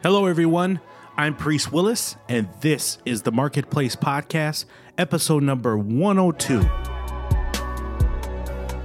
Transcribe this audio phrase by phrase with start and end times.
[0.00, 0.78] Hello, everyone.
[1.16, 4.64] I'm Priest Willis, and this is the Marketplace Podcast,
[4.96, 6.60] episode number 102.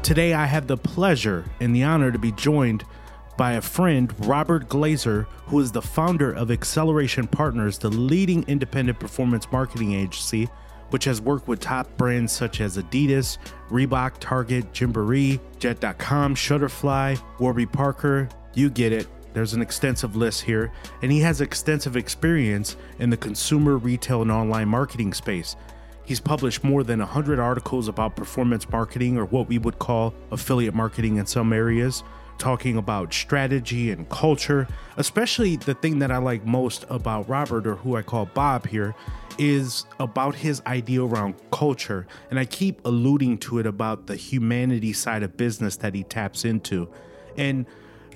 [0.01, 2.83] Today, I have the pleasure and the honor to be joined
[3.37, 8.99] by a friend, Robert Glazer, who is the founder of Acceleration Partners, the leading independent
[8.99, 10.49] performance marketing agency,
[10.89, 13.37] which has worked with top brands such as Adidas,
[13.69, 18.27] Reebok, Target, Gymboree, Jet.com, Shutterfly, Warby Parker.
[18.55, 19.07] You get it.
[19.33, 24.31] There's an extensive list here, and he has extensive experience in the consumer, retail, and
[24.31, 25.55] online marketing space.
[26.05, 30.73] He's published more than 100 articles about performance marketing, or what we would call affiliate
[30.73, 32.03] marketing in some areas,
[32.37, 34.67] talking about strategy and culture.
[34.97, 38.93] Especially the thing that I like most about Robert, or who I call Bob here,
[39.39, 42.05] is about his idea around culture.
[42.29, 46.45] And I keep alluding to it about the humanity side of business that he taps
[46.45, 46.89] into.
[47.37, 47.65] And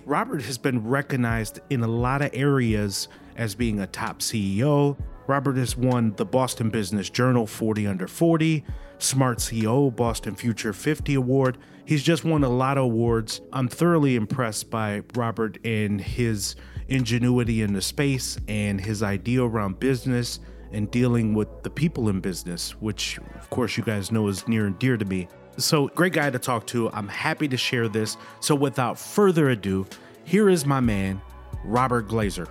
[0.08, 4.98] Robert has been recognized in a lot of areas as being a top CEO.
[5.28, 8.64] Robert has won the Boston Business Journal 40 Under 40,
[9.00, 11.58] Smart CEO Boston Future 50 Award.
[11.84, 13.42] He's just won a lot of awards.
[13.52, 16.56] I'm thoroughly impressed by Robert and his
[16.88, 20.40] ingenuity in the space and his idea around business
[20.72, 24.68] and dealing with the people in business, which, of course, you guys know is near
[24.68, 25.28] and dear to me.
[25.58, 26.92] So, great guy to talk to.
[26.92, 28.16] I'm happy to share this.
[28.42, 29.88] So, without further ado,
[30.28, 31.22] here is my man,
[31.64, 32.50] Robert Glazer.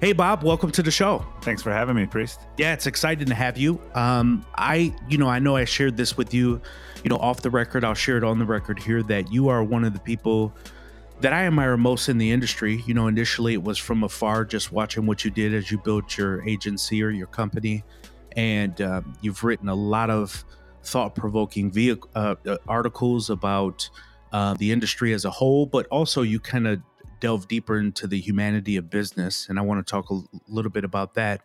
[0.00, 1.22] Hey, Bob, welcome to the show.
[1.42, 2.40] Thanks for having me, Priest.
[2.56, 3.78] Yeah, it's exciting to have you.
[3.94, 6.62] Um, I, you know, I know I shared this with you,
[7.02, 7.84] you know, off the record.
[7.84, 10.54] I'll share it on the record here that you are one of the people
[11.20, 12.82] that I admire most in the industry.
[12.86, 16.16] You know, initially it was from afar, just watching what you did as you built
[16.16, 17.84] your agency or your company,
[18.34, 20.42] and uh, you've written a lot of
[20.84, 23.90] thought-provoking vehicle, uh, uh, articles about
[24.34, 26.82] uh, the industry as a whole, but also you kind of
[27.20, 29.46] delve deeper into the humanity of business.
[29.48, 31.40] And I want to talk a little bit about that.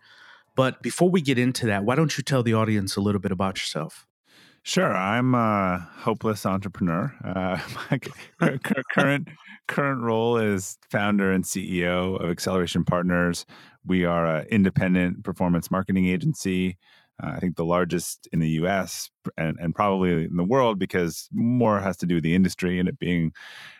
[0.56, 3.30] But before we get into that, why don't you tell the audience a little bit
[3.30, 4.08] about yourself?
[4.64, 7.14] Sure, I'm a hopeless entrepreneur.
[7.24, 7.60] Uh,
[8.40, 8.58] my
[8.92, 9.28] current
[9.68, 13.46] current role is founder and CEO of Acceleration Partners.
[13.86, 16.76] We are an independent performance marketing agency
[17.22, 21.28] uh, I think the largest in the US and, and probably in the world because
[21.32, 23.32] more has to do with the industry and it being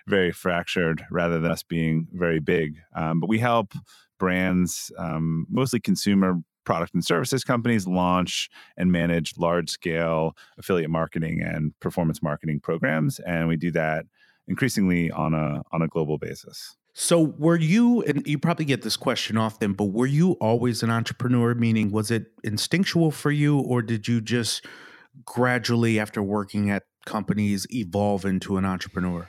[0.06, 2.78] very fractured rather than us being very big.
[2.94, 3.72] Um, but we help
[4.18, 11.42] brands, um, mostly consumer product and services companies, launch and manage large scale affiliate marketing
[11.42, 13.18] and performance marketing programs.
[13.20, 14.06] And we do that
[14.46, 16.76] increasingly on a, on a global basis.
[16.92, 20.90] So, were you, and you probably get this question often, but were you always an
[20.90, 21.54] entrepreneur?
[21.54, 24.66] Meaning, was it instinctual for you, or did you just
[25.24, 29.28] gradually, after working at companies, evolve into an entrepreneur?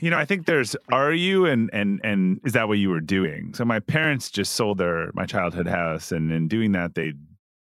[0.00, 3.00] You know, I think there's are you and and and is that what you were
[3.00, 3.52] doing?
[3.54, 7.14] So my parents just sold their my childhood house, and in doing that, they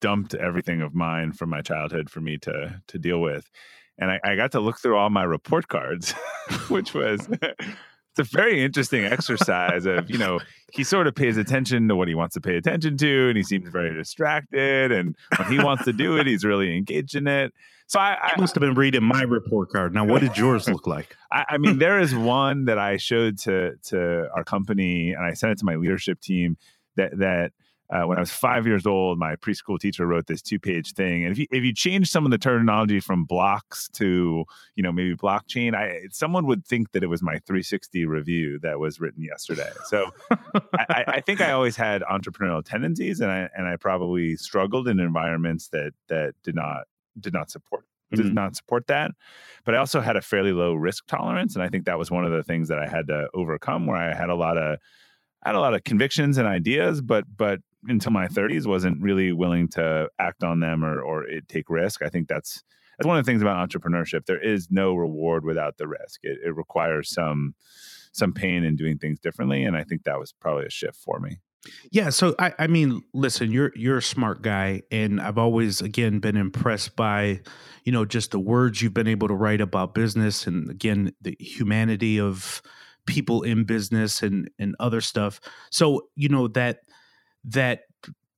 [0.00, 3.48] dumped everything of mine from my childhood for me to to deal with.
[3.98, 6.12] And I, I got to look through all my report cards,
[6.68, 7.28] which was
[8.16, 10.40] it's a very interesting exercise of you know
[10.72, 13.42] he sort of pays attention to what he wants to pay attention to and he
[13.42, 13.98] seems very mm-hmm.
[13.98, 17.52] distracted and when he wants to do it he's really engaged in it
[17.86, 19.94] so I, I must have been reading my report card.
[19.94, 21.16] Now, what did yours look like?
[21.30, 25.34] I, I mean, there is one that I showed to to our company, and I
[25.34, 26.56] sent it to my leadership team.
[26.96, 27.52] That that
[27.90, 31.24] uh, when I was five years old, my preschool teacher wrote this two page thing.
[31.24, 34.90] And if you, if you change some of the terminology from blocks to, you know,
[34.90, 39.22] maybe blockchain, I, someone would think that it was my 360 review that was written
[39.22, 39.70] yesterday.
[39.86, 40.10] So
[40.78, 44.98] I, I, think I always had entrepreneurial tendencies and I, and I probably struggled in
[44.98, 46.84] environments that, that did not,
[47.20, 48.34] did not support did mm-hmm.
[48.34, 49.10] not support that.
[49.64, 51.54] But I also had a fairly low risk tolerance.
[51.54, 53.96] And I think that was one of the things that I had to overcome where
[53.96, 54.78] I had a lot of
[55.42, 59.32] I had a lot of convictions and ideas, but but until my 30s wasn't really
[59.32, 62.02] willing to act on them or or eh, take risk.
[62.02, 62.62] I think that's
[62.98, 64.26] that's one of the things about entrepreneurship.
[64.26, 66.20] There is no reward without the risk.
[66.22, 67.54] It, it requires some
[68.12, 71.18] some pain in doing things differently, and I think that was probably a shift for
[71.18, 71.38] me.
[71.90, 76.20] Yeah, so I, I mean, listen, you're you're a smart guy, and I've always again
[76.20, 77.40] been impressed by,
[77.84, 81.36] you know, just the words you've been able to write about business, and again the
[81.40, 82.62] humanity of
[83.06, 85.40] people in business and and other stuff.
[85.70, 86.80] So you know that
[87.44, 87.82] that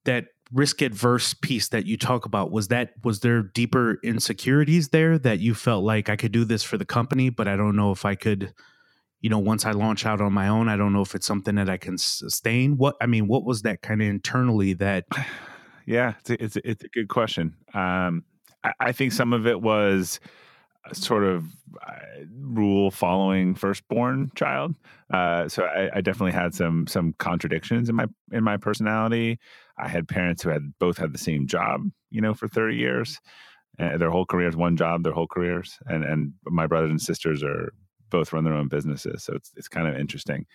[0.05, 5.19] that risk adverse piece that you talk about was that was there deeper insecurities there
[5.19, 7.93] that you felt like I could do this for the company, but I don't know
[7.93, 8.53] if I could.
[9.23, 11.55] You know, once I launch out on my own, I don't know if it's something
[11.56, 12.76] that I can sustain.
[12.76, 15.06] What I mean, what was that kind of internally that?
[15.88, 17.55] Yeah, it's a, it's a, it's a good question.
[17.73, 18.25] Um,
[18.64, 20.19] I, I think some of it was
[20.93, 21.44] sort of
[21.87, 24.75] uh, rule following firstborn child.
[25.11, 29.38] Uh, so I, I, definitely had some some contradictions in my in my personality.
[29.79, 33.21] I had parents who had both had the same job, you know, for thirty years.
[33.79, 37.43] Uh, their whole careers, one job, their whole careers, and and my brothers and sisters
[37.43, 37.73] are
[38.11, 39.25] both run their own businesses.
[39.25, 40.47] So it's it's kind of interesting.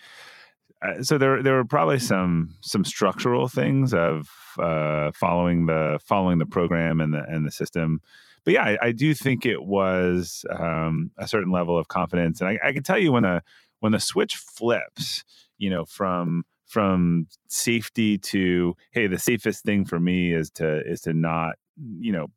[0.81, 4.27] Uh, so there there were probably some some structural things of
[4.59, 8.01] uh, following the following the program and the and the system
[8.43, 12.49] but yeah, I, I, do think it was um, a certain level of confidence, and
[12.49, 13.43] I, I, can tell you when the
[13.79, 15.23] when the switch flips,
[15.57, 21.01] you know, from from safety to hey, the safest thing for me is to is
[21.01, 21.55] to not,
[21.99, 22.27] you know,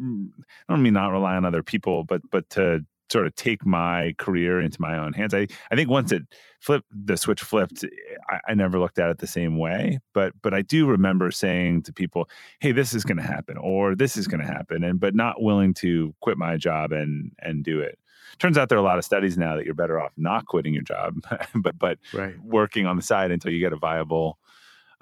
[0.00, 0.28] mm,
[0.68, 4.14] I don't mean not rely on other people, but but to sort of take my
[4.18, 5.34] career into my own hands.
[5.34, 6.22] I, I think once it
[6.60, 7.88] flipped, the switch flipped, eh,
[8.28, 10.00] I, I never looked at it the same way.
[10.12, 12.28] But but I do remember saying to people,
[12.60, 15.42] "Hey, this is going to happen," or "This is going to happen," and but not
[15.42, 17.98] willing to quit my job and and do it.
[18.38, 20.74] Turns out there are a lot of studies now that you're better off not quitting
[20.74, 21.14] your job,
[21.54, 22.34] but but right.
[22.42, 24.38] working on the side until you get a viable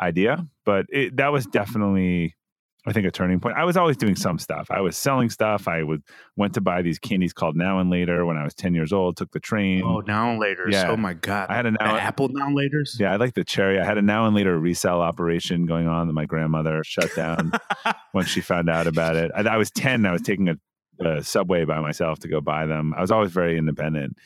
[0.00, 0.46] idea.
[0.64, 1.52] But it, that was mm-hmm.
[1.52, 2.34] definitely
[2.84, 3.56] I think a turning point.
[3.56, 4.68] I was always doing some stuff.
[4.70, 5.68] I was selling stuff.
[5.68, 6.02] I would
[6.36, 9.16] went to buy these candies called Now and Later when I was ten years old.
[9.16, 9.82] Took the train.
[9.84, 10.66] Oh, Now and Later.
[10.68, 10.90] Yeah.
[10.90, 11.46] Oh my god.
[11.48, 12.96] I had a Now Apple Now and Later's.
[12.98, 13.78] Yeah, I like the cherry.
[13.78, 17.52] I had a Now and Later resale operation going on that my grandmother shut down
[18.12, 19.30] when she found out about it.
[19.34, 20.04] I, I was ten.
[20.04, 20.56] I was taking a,
[21.04, 22.94] a, subway by myself to go buy them.
[22.96, 24.16] I was always very independent,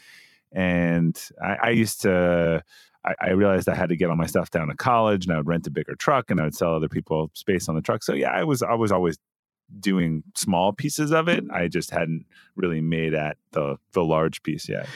[0.50, 2.62] and I, I used to
[3.06, 5.38] I, I, realized I had to get all my stuff down to college and I
[5.38, 8.02] would rent a bigger truck and I would sell other people space on the truck.
[8.02, 9.18] So yeah, I was I was always
[9.80, 11.44] doing small pieces of it.
[11.52, 14.86] I just hadn't really made at the the large piece yet.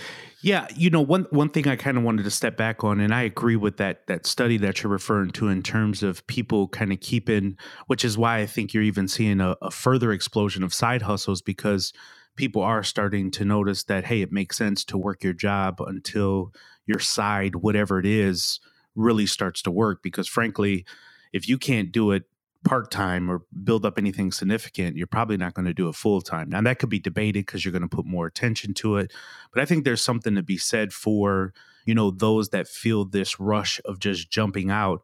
[0.42, 3.14] Yeah, you know, one one thing I kind of wanted to step back on, and
[3.14, 6.92] I agree with that that study that you're referring to in terms of people kind
[6.92, 10.72] of keeping, which is why I think you're even seeing a, a further explosion of
[10.72, 11.92] side hustles because
[12.36, 16.52] people are starting to notice that hey, it makes sense to work your job until
[16.90, 18.60] your side, whatever it is,
[18.94, 20.02] really starts to work.
[20.02, 20.84] Because frankly,
[21.32, 22.25] if you can't do it
[22.64, 26.20] part time or build up anything significant, you're probably not going to do it full
[26.20, 26.50] time.
[26.50, 29.12] Now, that could be debated because you're going to put more attention to it.
[29.54, 31.54] But I think there's something to be said for,
[31.87, 35.02] you know, those that feel this rush of just jumping out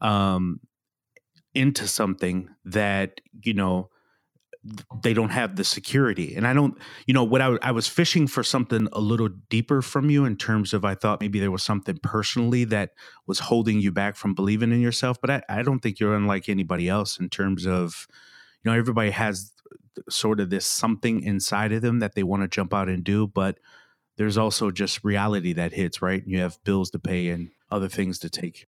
[0.00, 0.60] um,
[1.54, 3.90] into something that, you know,
[5.02, 6.34] they don't have the security.
[6.34, 6.76] And I don't,
[7.06, 10.36] you know, what I, I was fishing for something a little deeper from you in
[10.36, 12.90] terms of I thought maybe there was something personally that
[13.26, 15.20] was holding you back from believing in yourself.
[15.20, 18.06] But I, I don't think you're unlike anybody else in terms of,
[18.62, 19.52] you know, everybody has
[20.08, 23.26] sort of this something inside of them that they want to jump out and do.
[23.26, 23.58] But
[24.16, 26.22] there's also just reality that hits, right?
[26.22, 28.66] and You have bills to pay and other things to take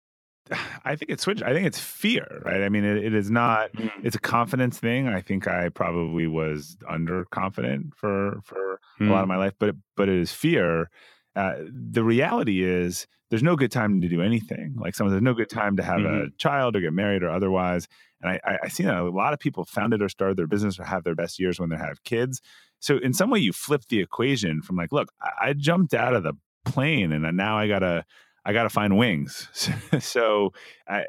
[0.85, 1.43] I think it's switch.
[1.43, 2.62] I think it's fear, right?
[2.62, 3.73] I mean, it, it is not.
[3.73, 3.91] Mm.
[4.02, 5.08] It's a confidence thing.
[5.08, 9.08] I think I probably was underconfident for for mm.
[9.08, 9.29] a lot of mm.
[9.29, 10.91] my life, but but it is fear.
[11.37, 14.75] Uh, the reality is, there's no good time to do anything.
[14.76, 16.26] Like someone, there's no good time to have mm-hmm.
[16.26, 17.88] a child or get married or otherwise.
[18.23, 20.79] And I, I, I see that a lot of people founded or started their business
[20.79, 22.41] or have their best years when they have kids.
[22.79, 26.14] So in some way, you flip the equation from like, look, I, I jumped out
[26.14, 28.05] of the plane and now I gotta
[28.44, 29.49] I got to find wings.
[30.00, 30.52] so,
[30.88, 31.05] I,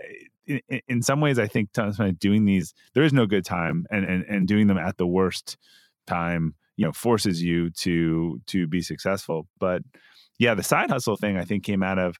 [0.47, 1.69] in, in, some ways, I think
[2.19, 5.57] doing these, there is no good time, and, and and doing them at the worst
[6.07, 9.47] time, you know, forces you to to be successful.
[9.59, 9.81] But
[10.37, 12.17] yeah, the side hustle thing, I think, came out of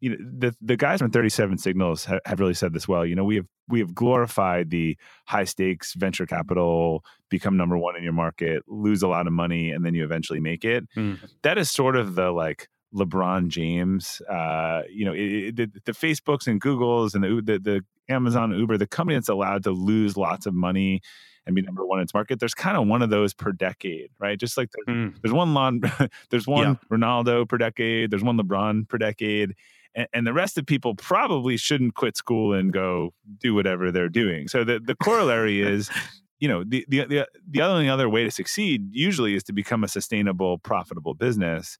[0.00, 3.14] you know the the guys from 37 signals have, have really said this well you
[3.14, 4.96] know we have we have glorified the
[5.26, 9.70] high stakes venture capital become number one in your market lose a lot of money
[9.70, 11.18] and then you eventually make it mm.
[11.42, 14.20] that is sort of the like LeBron James.
[14.22, 18.52] Uh, you know, it, it, the, the, Facebooks and Googles and the, the, the Amazon,
[18.52, 21.00] Uber, the company that's allowed to lose lots of money
[21.46, 22.40] and be number one in its market.
[22.40, 24.38] There's kind of one of those per decade, right?
[24.38, 25.14] Just like there's, mm.
[25.22, 25.80] there's one Lon,
[26.30, 26.96] there's one yeah.
[26.96, 29.54] Ronaldo per decade, there's one LeBron per decade.
[29.94, 34.08] And, and the rest of people probably shouldn't quit school and go do whatever they're
[34.08, 34.48] doing.
[34.48, 35.90] So the, the corollary is
[36.38, 39.82] you know the, the the the only other way to succeed usually is to become
[39.82, 41.78] a sustainable profitable business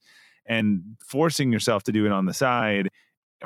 [0.49, 2.89] and forcing yourself to do it on the side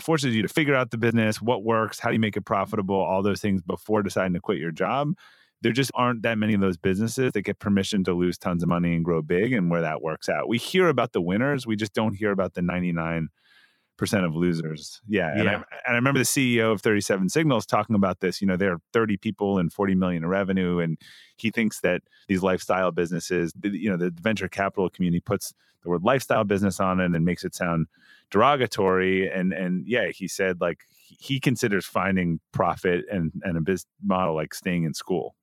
[0.02, 2.96] forces you to figure out the business, what works, how do you make it profitable,
[2.96, 5.14] all those things before deciding to quit your job.
[5.62, 8.70] There just aren't that many of those businesses that get permission to lose tons of
[8.70, 10.50] money and grow big and where that works out.
[10.50, 13.30] We hear about the winners, we just don't hear about the 99
[13.98, 15.02] percent of losers.
[15.08, 15.34] Yeah.
[15.36, 15.40] yeah.
[15.40, 18.42] And, I, and I remember the CEO of 37 Signals talking about this.
[18.42, 20.80] You know, there are 30 people and 40 million in revenue.
[20.80, 20.98] And
[21.36, 26.04] he thinks that these lifestyle businesses, you know, the venture capital community puts the word
[26.04, 27.88] lifestyle business on it and makes it sound
[28.32, 29.30] derogatory.
[29.30, 34.36] And and yeah, he said like he considers finding profit and, and a business model
[34.36, 35.36] like staying in school.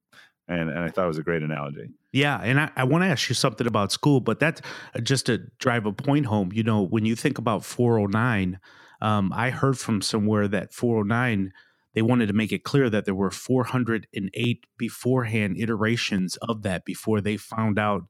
[0.51, 1.91] And, and I thought it was a great analogy.
[2.11, 4.61] Yeah, and I, I want to ask you something about school, but that's
[4.97, 6.51] uh, just to drive a point home.
[6.53, 8.59] You know, when you think about 409,
[9.01, 11.53] um, I heard from somewhere that 409
[11.95, 17.21] they wanted to make it clear that there were 408 beforehand iterations of that before
[17.21, 18.03] they found out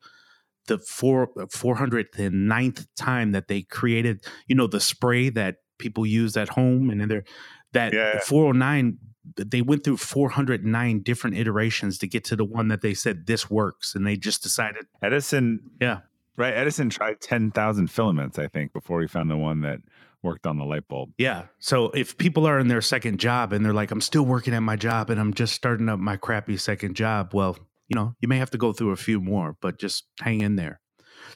[0.67, 6.51] the four 409th time that they created, you know, the spray that people use at
[6.51, 7.25] home and in their
[7.73, 8.21] that Yeah.
[8.21, 8.99] 409
[9.37, 13.51] they went through 409 different iterations to get to the one that they said this
[13.51, 16.01] works and they just decided Edison, yeah
[16.41, 16.55] right?
[16.55, 19.81] Edison tried 10,000 filaments, I think, before he found the one that
[20.23, 21.11] worked on the light bulb.
[21.17, 24.53] yeah so if people are in their second job and they're like i'm still working
[24.53, 27.57] at my job and i'm just starting up my crappy second job well
[27.89, 30.57] you know you may have to go through a few more but just hang in
[30.57, 30.79] there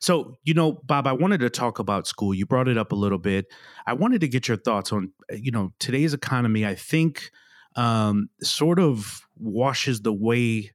[0.02, 2.94] so you know bob i wanted to talk about school you brought it up a
[2.94, 3.46] little bit
[3.86, 7.30] i wanted to get your thoughts on uh, you know today's economy i think
[7.76, 10.70] um, sort of washes the way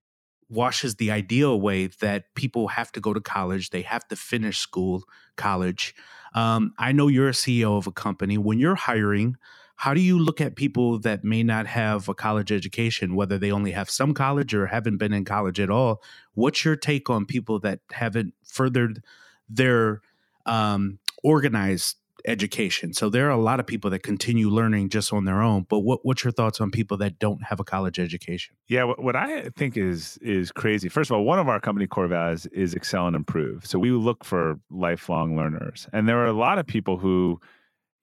[0.49, 4.57] washes the idea away that people have to go to college they have to finish
[4.57, 5.03] school
[5.35, 5.93] college.
[6.33, 8.37] Um, i know you're a ceo of a company.
[8.37, 9.37] When you're hiring
[9.79, 13.49] how do you look at people that may not have a college education whether they
[13.49, 16.01] only have some college or haven't been in college at all?
[16.33, 19.01] What's your take on people that haven't furthered
[19.47, 20.01] their
[20.45, 25.25] um, organized education so there are a lot of people that continue learning just on
[25.25, 28.55] their own but what, what's your thoughts on people that don't have a college education
[28.67, 30.89] Yeah, what, what I think is is crazy.
[30.89, 33.65] First of all, one of our company core values is excel and improve.
[33.65, 37.39] So we look for lifelong learners, and there are a lot of people who,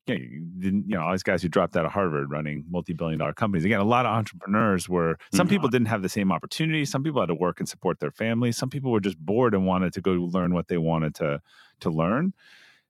[0.06, 2.64] you know, you didn't, you know, all these guys who dropped out of Harvard running
[2.68, 3.64] multi-billion dollar companies.
[3.64, 5.18] Again, a lot of entrepreneurs were.
[5.32, 5.50] Some Mhm.
[5.50, 6.90] people didn't have the same opportunities.
[6.90, 8.56] Some people had to work and support their families.
[8.56, 11.40] Some people were just bored and wanted to go learn what they wanted to
[11.80, 12.32] to learn.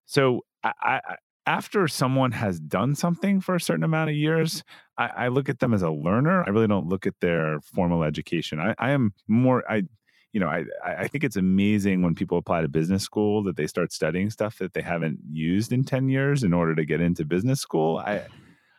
[0.05, 0.46] So
[0.81, 4.65] I, I after someone has done something for a certain amount of years,
[4.99, 6.43] I, I look at them as a learner.
[6.45, 8.59] I really don't look at their formal education.
[8.59, 9.85] I, I am more I
[10.33, 13.57] you know, I I I think it's amazing when people apply to business school that
[13.57, 17.01] they start studying stuff that they haven't used in 10 years in order to get
[17.01, 17.99] into business school.
[17.99, 18.27] I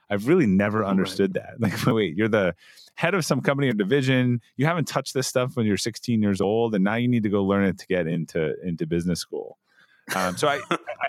[0.10, 1.56] I've really never understood that.
[1.60, 2.56] Like, wait, you're the
[2.96, 4.41] head of some company or division.
[4.56, 7.29] You haven't touched this stuff when you're 16 years old, and now you need to
[7.29, 9.58] go learn it to get into into business school.
[10.16, 10.62] Um, so I,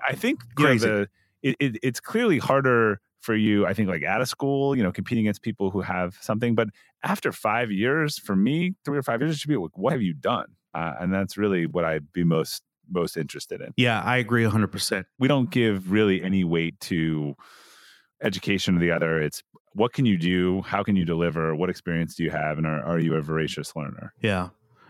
[0.08, 0.88] I, think you know, Crazy.
[0.88, 1.08] the,
[1.42, 3.66] it, it, it's clearly harder for you.
[3.66, 6.54] I think like out of school, you know, competing against people who have something.
[6.54, 6.68] But
[7.02, 10.02] after five years, for me, three or five years, it should be like, what have
[10.02, 10.46] you done?
[10.74, 13.70] Uh, and that's really what I'd be most most interested in.
[13.76, 17.36] yeah i agree 100% We don't give really any weight to
[18.22, 19.20] education or the other.
[19.20, 20.62] It's what can you do?
[20.62, 21.54] How can you deliver?
[21.54, 22.58] What experience do you have?
[22.58, 24.12] And are, are you a voracious learner?
[24.20, 24.48] Yeah.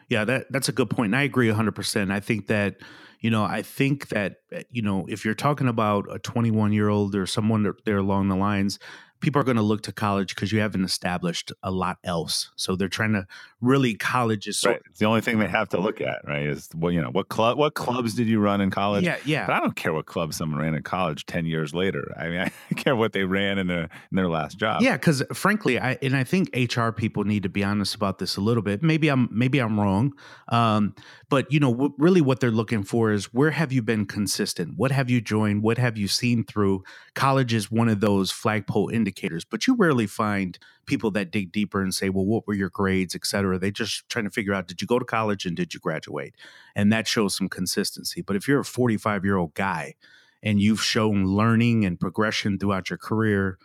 [0.08, 1.06] Yeah, that that's a good point.
[1.12, 2.10] And I agree 100%.
[2.10, 2.76] I think that,
[3.20, 6.88] you know, I think that, uh, you know, if you're talking about a 21 year
[6.88, 8.78] old or someone there along the lines,
[9.20, 12.50] people are going to look to college because you haven't established a lot else.
[12.56, 13.26] So they're trying to
[13.60, 14.62] really, college is.
[14.64, 14.80] Right.
[14.86, 16.46] It's the only thing they have to look at, right?
[16.46, 19.04] Is what you know, what club what clubs did you run in college?
[19.04, 19.46] Yeah, yeah.
[19.46, 22.14] But I don't care what club someone ran in college ten years later.
[22.16, 24.82] I mean, I care what they ran in their in their last job.
[24.82, 28.36] Yeah, because frankly, I and I think HR people need to be honest about this
[28.36, 28.82] a little bit.
[28.82, 30.14] Maybe I'm maybe I'm wrong,
[30.48, 30.94] um,
[31.30, 34.74] but you know, w- really, what they're looking for is where have you been consistent?
[34.76, 35.62] What have you joined?
[35.62, 36.84] What have you seen through?
[37.14, 41.82] College is one of those flagpole indicators, but you rarely find people that dig deeper
[41.82, 44.68] and say, "Well, what were your grades, et cetera?" They're just trying to figure out
[44.68, 46.34] did you go to college and did you graduate,
[46.74, 48.22] and that shows some consistency.
[48.22, 49.94] But if you're a 45 year old guy
[50.42, 53.58] and you've shown learning and progression throughout your career,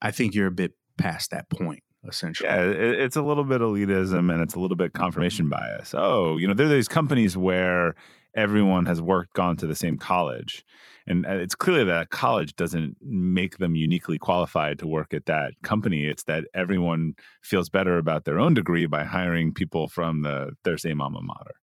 [0.00, 2.48] I think you're a bit past that point, essentially.
[2.48, 5.94] Yeah, it, it's a little bit elitism and it's a little bit confirmation bias.
[5.96, 7.94] Oh, you know, there are these companies where
[8.34, 10.64] everyone has worked, gone to the same college.
[11.06, 15.54] And uh, it's clear that college doesn't make them uniquely qualified to work at that
[15.62, 16.06] company.
[16.06, 20.78] It's that everyone feels better about their own degree by hiring people from the their
[20.78, 21.54] same alma mater.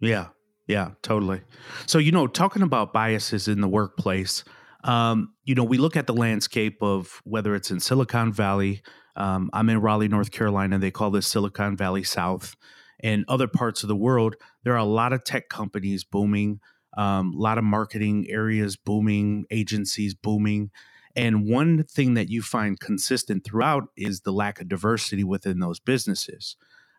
[0.00, 0.28] Yeah,
[0.66, 1.42] yeah, totally.
[1.86, 4.44] So, you know, talking about biases in the workplace,
[4.84, 8.82] um, you know, we look at the landscape of whether it's in Silicon Valley.
[9.16, 10.78] Um, I'm in Raleigh, North Carolina.
[10.78, 12.56] They call this Silicon Valley South.
[13.00, 16.60] And other parts of the world, there are a lot of tech companies booming,
[16.96, 20.70] um, a lot of marketing areas booming, agencies booming.
[21.16, 25.80] And one thing that you find consistent throughout is the lack of diversity within those
[25.80, 26.56] businesses.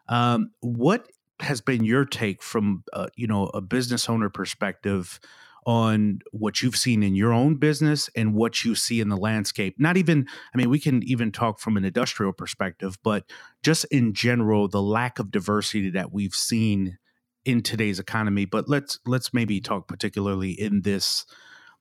[0.08, 1.08] Um, what
[1.42, 5.20] has been your take from uh, you know a business owner perspective
[5.66, 9.76] on what you've seen in your own business and what you see in the landscape.
[9.80, 13.26] Not even i mean we can even talk from an industrial perspective but
[13.64, 16.98] just in general the lack of diversity that we've seen
[17.46, 21.26] in today's economy but let's let's maybe talk particularly in this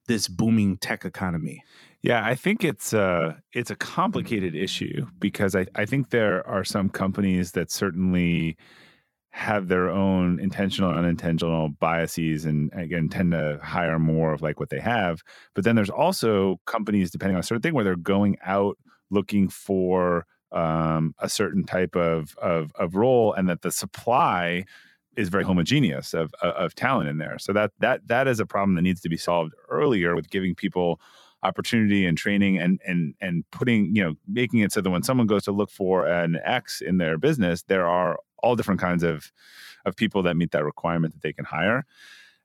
[0.06, 1.62] this booming tech economy.
[2.02, 6.64] Yeah, I think it's a it's a complicated issue because I, I think there are
[6.64, 8.56] some companies that certainly
[9.34, 14.60] have their own intentional and unintentional biases and again tend to hire more of like
[14.60, 15.22] what they have.
[15.54, 18.78] But then there's also companies depending on a certain thing where they're going out
[19.10, 24.64] looking for um, a certain type of, of of role and that the supply
[25.16, 27.36] is very homogeneous of, of talent in there.
[27.40, 30.54] So that that that is a problem that needs to be solved earlier with giving
[30.54, 31.00] people
[31.42, 35.26] opportunity and training and and and putting you know making it so that when someone
[35.26, 39.32] goes to look for an X in their business, there are all different kinds of
[39.84, 41.84] of people that meet that requirement that they can hire.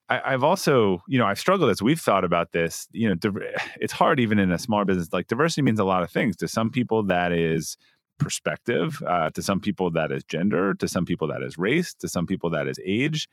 [0.09, 2.87] I, have also, you know, I've struggled as we've thought about this.
[2.91, 3.15] You know,
[3.79, 5.13] it's hard even in a small business.
[5.13, 6.35] Like diversity means a lot of things.
[6.37, 7.77] To some people, that is
[8.17, 9.01] perspective.
[9.05, 10.73] Uh, to some people, that is gender.
[10.73, 11.93] To some people, that is race.
[11.95, 13.29] To some people, that is age.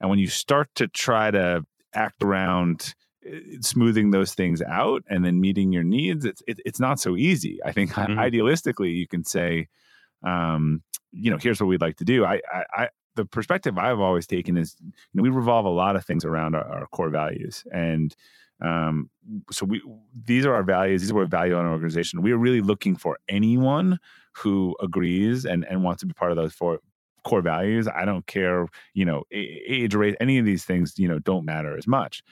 [0.00, 2.94] And when you start to try to act around
[3.26, 7.16] uh, smoothing those things out and then meeting your needs, it's it, it's not so
[7.16, 7.58] easy.
[7.64, 8.18] I think mm-hmm.
[8.18, 9.66] idealistically, you can say,
[10.24, 12.24] um, you know, here's what we'd like to do.
[12.24, 15.96] I, I, I, the perspective I've always taken is, you know, we revolve a lot
[15.96, 18.14] of things around our, our core values, and
[18.60, 19.10] um,
[19.50, 19.82] so we
[20.26, 21.02] these are our values.
[21.02, 22.22] These are what value on our organization.
[22.22, 23.98] We are really looking for anyone
[24.32, 26.80] who agrees and and wants to be part of those four
[27.24, 27.88] core values.
[27.88, 31.76] I don't care, you know, age, race, any of these things, you know, don't matter
[31.76, 32.22] as much.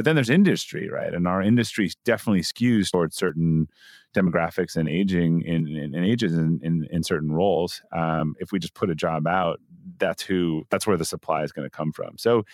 [0.00, 1.12] But then there's industry, right?
[1.12, 3.68] And our industry definitely skews towards certain
[4.16, 7.82] demographics and aging in, in, in ages in, in, in, certain roles.
[7.92, 9.60] Um, if we just put a job out,
[9.98, 12.16] that's who that's where the supply is going to come from.
[12.16, 12.46] So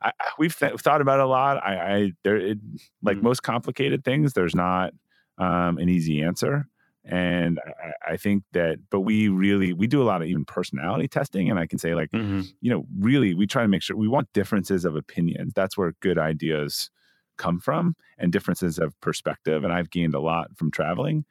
[0.00, 1.56] I, we've th- thought about it a lot.
[1.56, 2.58] I, I there it,
[3.02, 3.24] like mm-hmm.
[3.24, 4.94] most complicated things, there's not
[5.38, 6.68] um, an easy answer
[7.04, 11.08] and I, I, think that but we really we do a lot of even personality
[11.08, 12.42] testing and i can say like mm-hmm.
[12.60, 15.52] you know really we try to make sure we want differences of opinions.
[15.54, 16.90] That's where good ideas
[17.38, 21.24] come from and differences of perspective and i've gained a lot from traveling.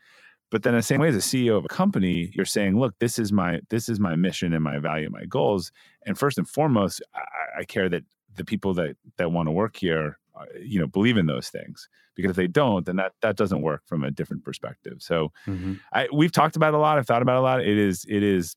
[0.50, 3.18] But then the same way as a ceo of a company you're saying look this
[3.18, 5.72] is my this is my mission and my value my goals.
[6.06, 8.04] And first and foremost i, I care that
[8.36, 10.18] the people that that want to work here
[10.62, 13.82] you know believe in those things because if they don't then that that doesn't work
[13.86, 15.74] from a different perspective so mm-hmm.
[15.94, 18.56] I, we've talked about a lot i've thought about a lot it is it is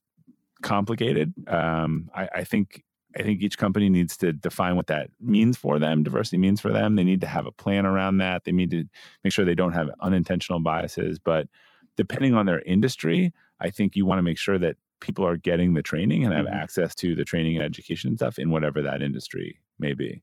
[0.61, 2.83] complicated um, I, I think
[3.17, 6.71] I think each company needs to define what that means for them, diversity means for
[6.71, 6.95] them.
[6.95, 8.43] They need to have a plan around that.
[8.43, 8.83] They need to
[9.23, 11.17] make sure they don't have unintentional biases.
[11.17, 11.47] But
[11.95, 15.73] depending on their industry, I think you want to make sure that people are getting
[15.73, 16.55] the training and have mm-hmm.
[16.55, 20.21] access to the training and education stuff in whatever that industry may be.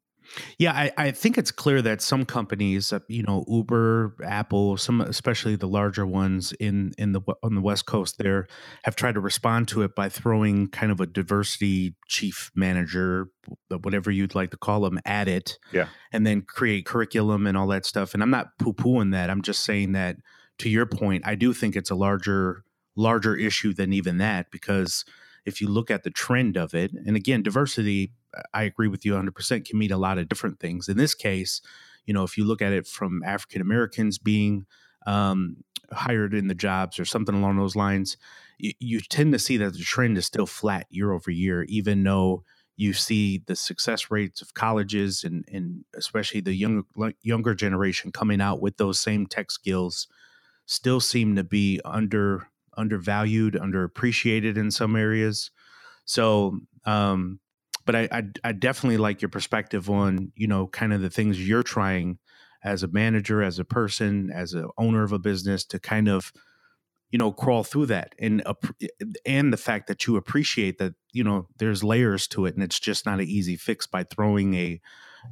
[0.59, 5.01] Yeah, I, I, think it's clear that some companies, uh, you know, Uber, Apple, some
[5.01, 8.47] especially the larger ones in in the on the West Coast, there
[8.85, 13.29] have tried to respond to it by throwing kind of a diversity chief manager,
[13.69, 15.59] whatever you'd like to call them, at it.
[15.73, 18.15] Yeah, and then create curriculum and all that stuff.
[18.15, 19.31] And I'm not poo pooing that.
[19.31, 20.17] I'm just saying that
[20.59, 22.65] to your point, I do think it's a larger
[22.97, 25.05] larger issue than even that because
[25.45, 28.13] if you look at the trend of it, and again, diversity
[28.53, 30.89] I agree with you 100%, can mean a lot of different things.
[30.89, 31.61] In this case,
[32.07, 34.67] you know, if you look at it from African Americans being
[35.07, 35.59] um,
[35.93, 38.17] hired in the jobs or something along those lines,
[38.59, 42.03] you, you tend to see that the trend is still flat year over year, even
[42.03, 42.45] though
[42.77, 46.83] you see the success rates of colleges and, and especially the younger
[47.23, 50.09] younger generation coming out with those same tech skills
[50.67, 55.51] still seem to be under undervalued, underappreciated in some areas.
[56.05, 57.41] So um,
[57.85, 61.47] but I, I, I definitely like your perspective on you know kind of the things
[61.47, 62.19] you're trying
[62.65, 66.33] as a manager, as a person, as an owner of a business to kind of
[67.13, 68.43] you know crawl through that and
[69.25, 72.81] and the fact that you appreciate that you know there's layers to it and it's
[72.81, 74.81] just not an easy fix by throwing a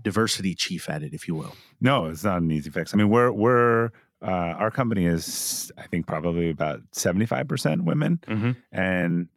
[0.02, 3.08] diversity chief at it if you will no it's not an easy fix i mean
[3.08, 3.90] we're we're
[4.22, 8.50] uh, our company is i think probably about 75% women mm-hmm.
[8.70, 9.28] and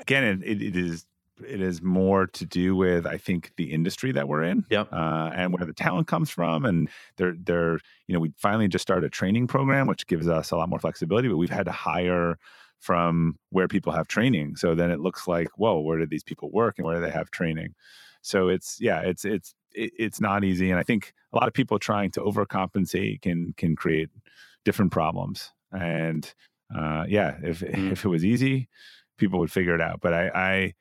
[0.00, 1.06] again it, it is
[1.46, 4.88] it is more to do with I think the industry that we're in, yep.
[4.92, 6.64] uh, and where the talent comes from.
[6.64, 10.50] And they're they're you know we finally just started a training program which gives us
[10.50, 12.38] a lot more flexibility, but we've had to hire
[12.78, 14.56] from where people have training.
[14.56, 17.10] So then it looks like whoa, where did these people work and where do they
[17.10, 17.74] have training?
[18.22, 21.78] So it's yeah, it's it's it's not easy, and I think a lot of people
[21.78, 24.10] trying to overcompensate can can create
[24.64, 25.50] different problems.
[25.72, 26.32] And
[26.74, 27.92] uh, yeah, if mm.
[27.92, 28.68] if it was easy,
[29.18, 30.00] people would figure it out.
[30.00, 30.74] But I, I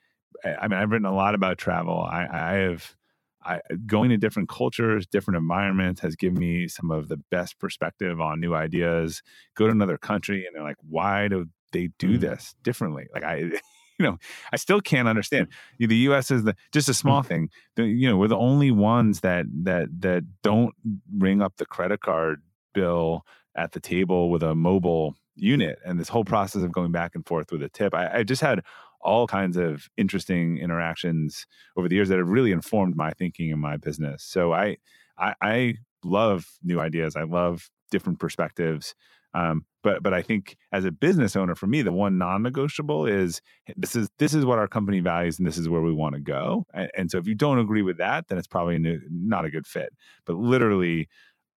[0.43, 2.01] I mean, I've written a lot about travel.
[2.01, 2.95] I, I have
[3.43, 8.21] I, going to different cultures, different environments has given me some of the best perspective
[8.21, 9.21] on new ideas.
[9.55, 12.21] Go to another country and they're like, why do they do mm.
[12.21, 13.07] this differently?
[13.13, 13.35] Like I,
[13.99, 14.17] you know,
[14.51, 15.47] I still can't understand.
[15.79, 16.31] The U.S.
[16.31, 17.27] is the just a small mm.
[17.27, 17.49] thing.
[17.75, 20.73] The, you know, we're the only ones that that that don't
[21.17, 22.41] ring up the credit card
[22.73, 27.15] bill at the table with a mobile unit and this whole process of going back
[27.15, 27.93] and forth with a tip.
[27.93, 28.61] I, I just had
[29.03, 31.45] all kinds of interesting interactions
[31.77, 34.23] over the years that have really informed my thinking in my business.
[34.23, 34.77] So I,
[35.17, 37.15] I, I love new ideas.
[37.15, 38.95] I love different perspectives.
[39.33, 43.41] Um, but but I think as a business owner, for me, the one non-negotiable is
[43.77, 46.21] this is this is what our company values and this is where we want to
[46.21, 46.65] go.
[46.73, 48.77] And, and so if you don't agree with that, then it's probably
[49.09, 49.93] not a good fit.
[50.25, 51.07] But literally,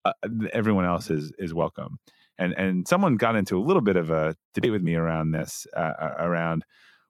[0.05, 0.13] uh,
[0.53, 1.99] everyone else is is welcome.
[2.39, 5.67] And and someone got into a little bit of a debate with me around this
[5.77, 6.65] uh, around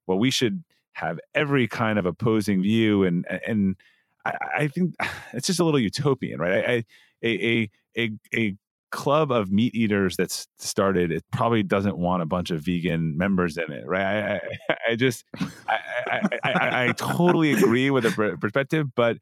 [0.06, 3.76] well, we should have every kind of opposing view and and
[4.24, 4.94] I, I think
[5.32, 6.84] it's just a little utopian, right?
[7.24, 8.56] A a a
[8.90, 13.56] club of meat eaters that's started it probably doesn't want a bunch of vegan members
[13.56, 14.34] in it right i,
[14.68, 15.24] I, I just
[15.66, 19.16] I, I, I, totally agree with the perspective but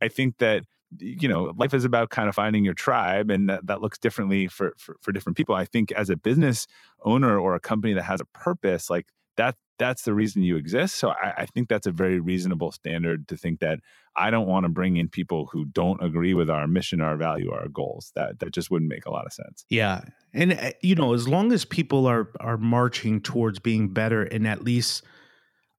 [0.00, 0.62] I, think that
[0.98, 4.46] you know life is about kind of finding your tribe and that, that looks differently
[4.46, 6.68] for, for for different people i think as a business
[7.04, 10.96] owner or a company that has a purpose like that that's the reason you exist.
[10.96, 13.80] So I, I, think that's a very reasonable standard to think that
[14.16, 17.50] I don't want to bring in people who don't agree with our mission, our value,
[17.52, 18.12] our goals.
[18.14, 19.64] That that just wouldn't make a lot of sense.
[19.70, 20.02] Yeah,
[20.34, 24.46] and uh, you know, as long as people are are marching towards being better and
[24.46, 25.04] at least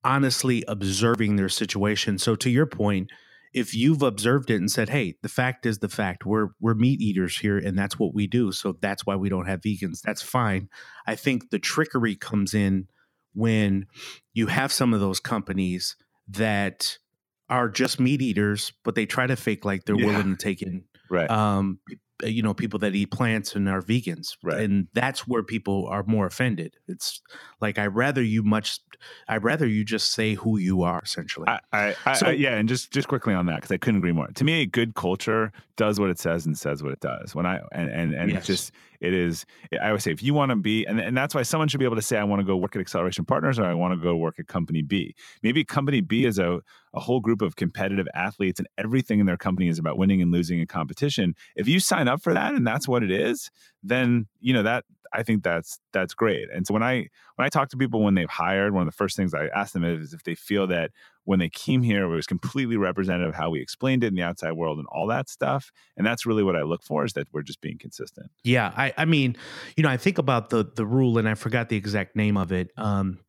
[0.04, 2.18] honestly observing their situation.
[2.18, 3.10] So to your point,
[3.54, 6.26] if you've observed it and said, "Hey, the fact is the fact.
[6.26, 8.52] We're we're meat eaters here, and that's what we do.
[8.52, 10.70] So that's why we don't have vegans." That's fine.
[11.06, 12.88] I think the trickery comes in
[13.40, 13.88] when
[14.34, 15.96] you have some of those companies
[16.28, 16.98] that
[17.50, 20.06] are just meat eaters, but they try to fake like they're yeah.
[20.06, 21.30] willing to take in right.
[21.30, 21.80] um,
[22.24, 24.60] Uh, you know people that eat plants and are vegans right.
[24.62, 26.76] and that's where people are more offended.
[26.88, 27.22] It's
[27.62, 28.80] like i rather you much
[29.28, 31.48] i'd rather you just say who you are essentially.
[31.48, 34.12] I, I, I so, yeah and just just quickly on that because i couldn't agree
[34.12, 34.28] more.
[34.28, 37.36] To me a good culture does what it says and says what it does.
[37.36, 38.40] When i and and, and yes.
[38.40, 39.46] it's just it is
[39.82, 41.86] i always say if you want to be and, and that's why someone should be
[41.86, 44.04] able to say i want to go work at acceleration partners or i want to
[44.04, 45.16] go work at company b.
[45.42, 46.60] Maybe company b is a,
[46.94, 50.32] a whole group of competitive athletes and everything in their company is about winning and
[50.32, 51.36] losing in competition.
[51.56, 53.50] If you sign up for that and that's what it is,
[53.84, 56.50] then you know that I think that's that's great.
[56.54, 58.96] And so when I when I talk to people when they've hired, one of the
[58.96, 60.92] first things I ask them is if they feel that
[61.26, 64.22] when they came here it was completely representative of how we explained it in the
[64.22, 65.72] outside world and all that stuff.
[65.98, 68.32] And that's really what I look for is that we're just being consistent.
[68.44, 69.36] Yeah, I, I mean,
[69.76, 72.52] you know, I think about the the rule and I forgot the exact name of
[72.52, 72.72] it.
[72.78, 73.20] Um,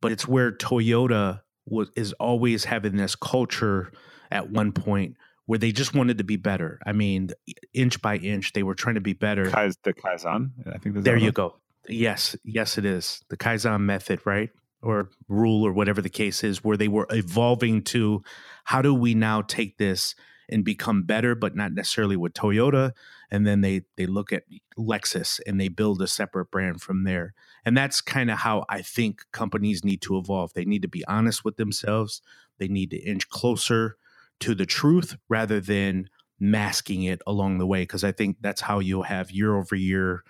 [0.00, 3.92] but it's where Toyota was is always having this culture
[4.30, 6.80] at one point where they just wanted to be better.
[6.84, 7.30] I mean,
[7.72, 9.46] inch by inch, they were trying to be better.
[9.46, 11.02] Kaiz, the Kaizen, I think.
[11.02, 11.56] There you go.
[11.88, 14.50] Yes, yes, it is the Kaizen method, right?
[14.82, 18.22] Or rule, or whatever the case is, where they were evolving to
[18.64, 20.14] how do we now take this
[20.48, 22.92] and become better, but not necessarily with Toyota.
[23.30, 24.44] And then they they look at
[24.78, 27.34] Lexus and they build a separate brand from there.
[27.64, 30.52] And that's kind of how I think companies need to evolve.
[30.54, 32.22] They need to be honest with themselves.
[32.58, 33.96] They need to inch closer
[34.40, 38.78] to the truth rather than masking it along the way because i think that's how
[38.78, 40.22] you'll have year over year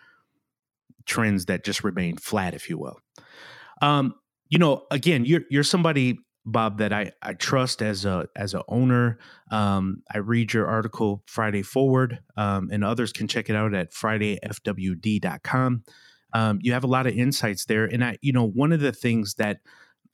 [1.07, 3.01] trends that just remain flat if you will.
[3.81, 4.15] Um
[4.49, 8.63] you know again you're you're somebody bob that i i trust as a as a
[8.69, 9.19] owner.
[9.51, 13.93] Um i read your article friday forward um and others can check it out at
[13.93, 15.83] fridayfwd.com
[16.33, 18.93] um you have a lot of insights there and i you know one of the
[18.93, 19.59] things that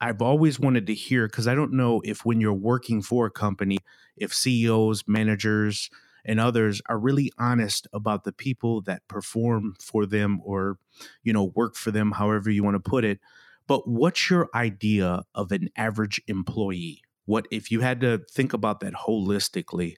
[0.03, 3.31] I've always wanted to hear because I don't know if when you're working for a
[3.31, 3.79] company,
[4.17, 5.89] if CEOs, managers,
[6.25, 10.79] and others are really honest about the people that perform for them or,
[11.23, 13.21] you know, work for them, however you want to put it.
[13.69, 17.01] But what's your idea of an average employee?
[17.27, 19.95] What if you had to think about that holistically?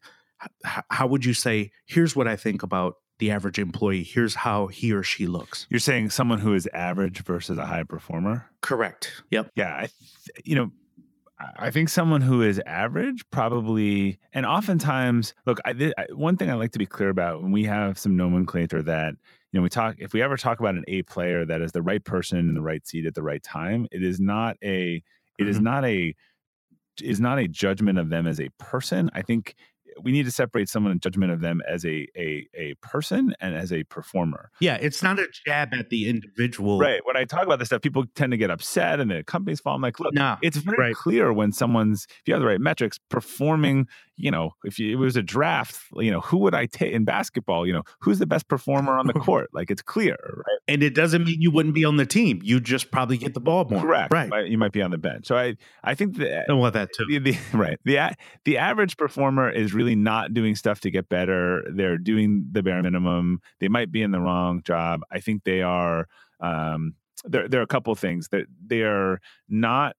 [0.65, 4.03] How would you say, here's what I think about the average employee.
[4.03, 5.67] Here's how he or she looks.
[5.71, 8.51] You're saying someone who is average versus a high performer?
[8.61, 9.23] Correct.
[9.31, 9.51] Yep.
[9.57, 9.75] Yeah.
[9.75, 9.89] I,
[10.45, 10.71] you know,
[11.59, 16.55] I think someone who is average probably, and oftentimes, look, I, I, one thing I
[16.55, 19.15] like to be clear about when we have some nomenclature that,
[19.53, 21.83] you know, we talk, if we ever talk about an A player that is the
[21.83, 25.03] right person in the right seat at the right time, it is not a, it
[25.43, 25.49] mm-hmm.
[25.49, 26.15] is not a,
[27.03, 29.11] is not a judgment of them as a person.
[29.15, 29.55] I think
[30.03, 33.55] we need to separate someone in judgment of them as a a a person and
[33.55, 34.51] as a performer.
[34.61, 36.79] Yeah, it's not a jab at the individual.
[36.79, 37.01] Right.
[37.05, 39.75] When I talk about this stuff, people tend to get upset and the companies fall.
[39.75, 40.95] I'm like, look, nah, it's very right.
[40.95, 43.87] clear when someone's if you have the right metrics, performing.
[44.17, 47.05] You know, if you, it was a draft, you know, who would I take in
[47.05, 47.67] basketball?
[47.67, 49.51] You know, who's the best performer on the court?
[49.53, 50.59] Like it's clear, right?
[50.69, 52.41] And it doesn't mean you wouldn't be on the team.
[52.43, 53.81] You just probably get the ball more.
[53.81, 54.13] Correct.
[54.13, 54.47] Right.
[54.47, 55.27] You might be on the bench.
[55.27, 57.07] So I I think that I want that too.
[57.09, 57.79] The, the, right.
[57.85, 61.63] The the average performer is really really not doing stuff to get better.
[61.71, 63.41] They're doing the bare minimum.
[63.61, 65.03] They might be in the wrong job.
[65.11, 66.09] I think they are.
[66.41, 66.95] Um,
[67.25, 69.97] there, there are a couple things that they are not.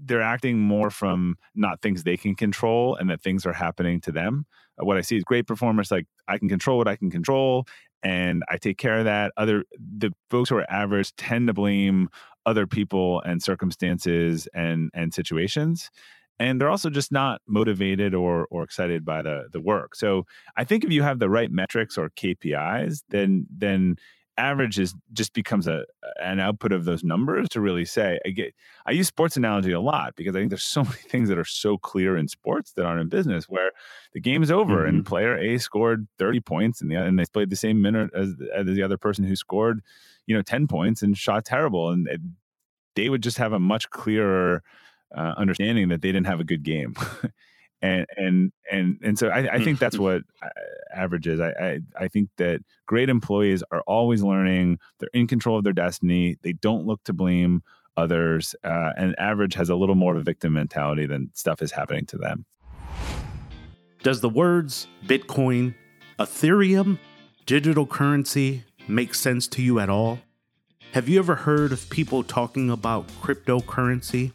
[0.00, 4.12] They're acting more from not things they can control, and that things are happening to
[4.12, 4.46] them.
[4.80, 7.66] Uh, what I see is great performers like I can control what I can control,
[8.02, 9.32] and I take care of that.
[9.36, 12.08] Other the folks who are average tend to blame
[12.46, 15.90] other people and circumstances and and situations
[16.38, 19.94] and they're also just not motivated or or excited by the the work.
[19.94, 23.96] So I think if you have the right metrics or KPIs, then then
[24.38, 25.84] average is just becomes a
[26.22, 28.54] an output of those numbers to really say I get
[28.86, 31.44] I use sports analogy a lot because I think there's so many things that are
[31.44, 33.72] so clear in sports that aren't in business where
[34.14, 34.88] the game is over mm-hmm.
[34.88, 38.34] and player A scored 30 points and the and they played the same minute as,
[38.54, 39.82] as the other person who scored
[40.26, 42.20] you know 10 points and shot terrible and it,
[42.94, 44.62] they would just have a much clearer
[45.16, 46.94] uh, understanding that they didn't have a good game.
[47.82, 50.48] and and and and so I, I think that's what uh,
[50.94, 51.40] average is.
[51.40, 54.78] I, I, I think that great employees are always learning.
[54.98, 56.36] They're in control of their destiny.
[56.42, 57.62] They don't look to blame
[57.96, 58.54] others.
[58.64, 62.06] Uh, and average has a little more of a victim mentality than stuff is happening
[62.06, 62.46] to them.
[64.02, 65.74] Does the words Bitcoin,
[66.18, 66.98] Ethereum,
[67.46, 70.20] digital currency make sense to you at all?
[70.92, 74.32] Have you ever heard of people talking about cryptocurrency?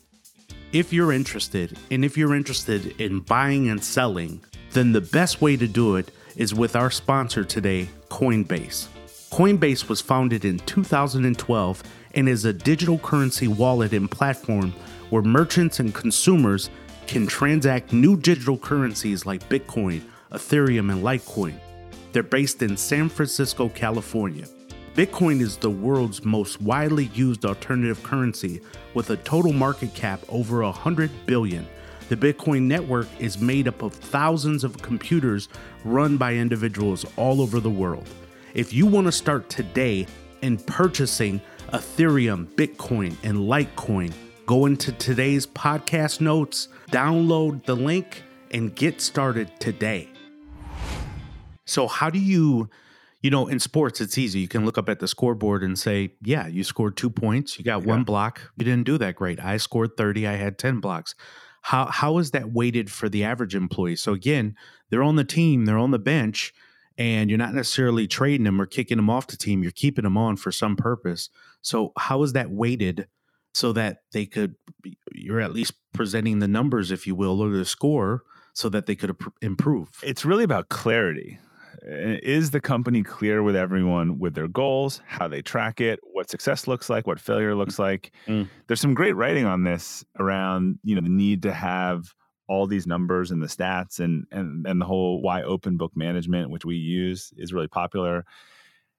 [0.74, 5.56] If you're interested, and if you're interested in buying and selling, then the best way
[5.56, 8.88] to do it is with our sponsor today, Coinbase.
[9.30, 11.84] Coinbase was founded in 2012
[12.16, 14.74] and is a digital currency wallet and platform
[15.12, 16.72] where merchants and consumers
[17.06, 21.54] can transact new digital currencies like Bitcoin, Ethereum, and Litecoin.
[22.14, 24.48] They're based in San Francisco, California.
[24.96, 28.62] Bitcoin is the world's most widely used alternative currency
[28.94, 31.66] with a total market cap over 100 billion.
[32.10, 35.50] The Bitcoin network is made up of thousands of computers
[35.84, 38.08] run by individuals all over the world.
[38.54, 40.06] If you want to start today
[40.44, 44.14] in purchasing Ethereum, Bitcoin, and Litecoin,
[44.46, 50.08] go into today's podcast notes, download the link, and get started today.
[51.66, 52.70] So, how do you
[53.24, 54.42] you know, in sports, it's easy.
[54.42, 57.58] You can look up at the scoreboard and say, yeah, you scored two points.
[57.58, 57.88] You got yeah.
[57.88, 58.52] one block.
[58.58, 59.40] You didn't do that great.
[59.42, 60.28] I scored 30.
[60.28, 61.16] I had 10 blocks.
[61.62, 63.96] How, how is that weighted for the average employee?
[63.96, 64.56] So, again,
[64.90, 66.54] they're on the team, they're on the bench,
[66.98, 69.64] and you're not necessarily trading them or kicking them off the team.
[69.64, 71.30] You're keeping them on for some purpose.
[71.62, 73.08] So, how is that weighted
[73.54, 74.56] so that they could,
[75.14, 78.96] you're at least presenting the numbers, if you will, or the score so that they
[78.98, 80.02] could improve?
[80.04, 81.40] It's really about clarity
[81.86, 86.68] is the company clear with everyone with their goals, how they track it, what success
[86.68, 88.12] looks like, what failure looks like?
[88.28, 88.48] Mm.
[88.68, 92.14] There's some great writing on this around, you know, the need to have
[92.48, 96.50] all these numbers and the stats and and and the whole why open book management,
[96.50, 98.26] which we use, is really popular.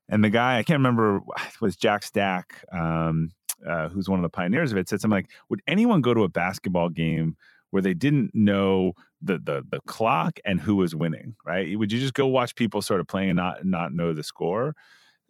[0.08, 1.20] And the guy, I can't remember,
[1.60, 3.30] was Jack Stack, um,
[3.66, 6.24] uh, who's one of the pioneers of it, said something like, "Would anyone go to
[6.24, 7.36] a basketball game
[7.70, 8.92] where they didn't know
[9.24, 11.78] the the the clock and who was winning, right?
[11.78, 14.74] Would you just go watch people sort of playing and not not know the score?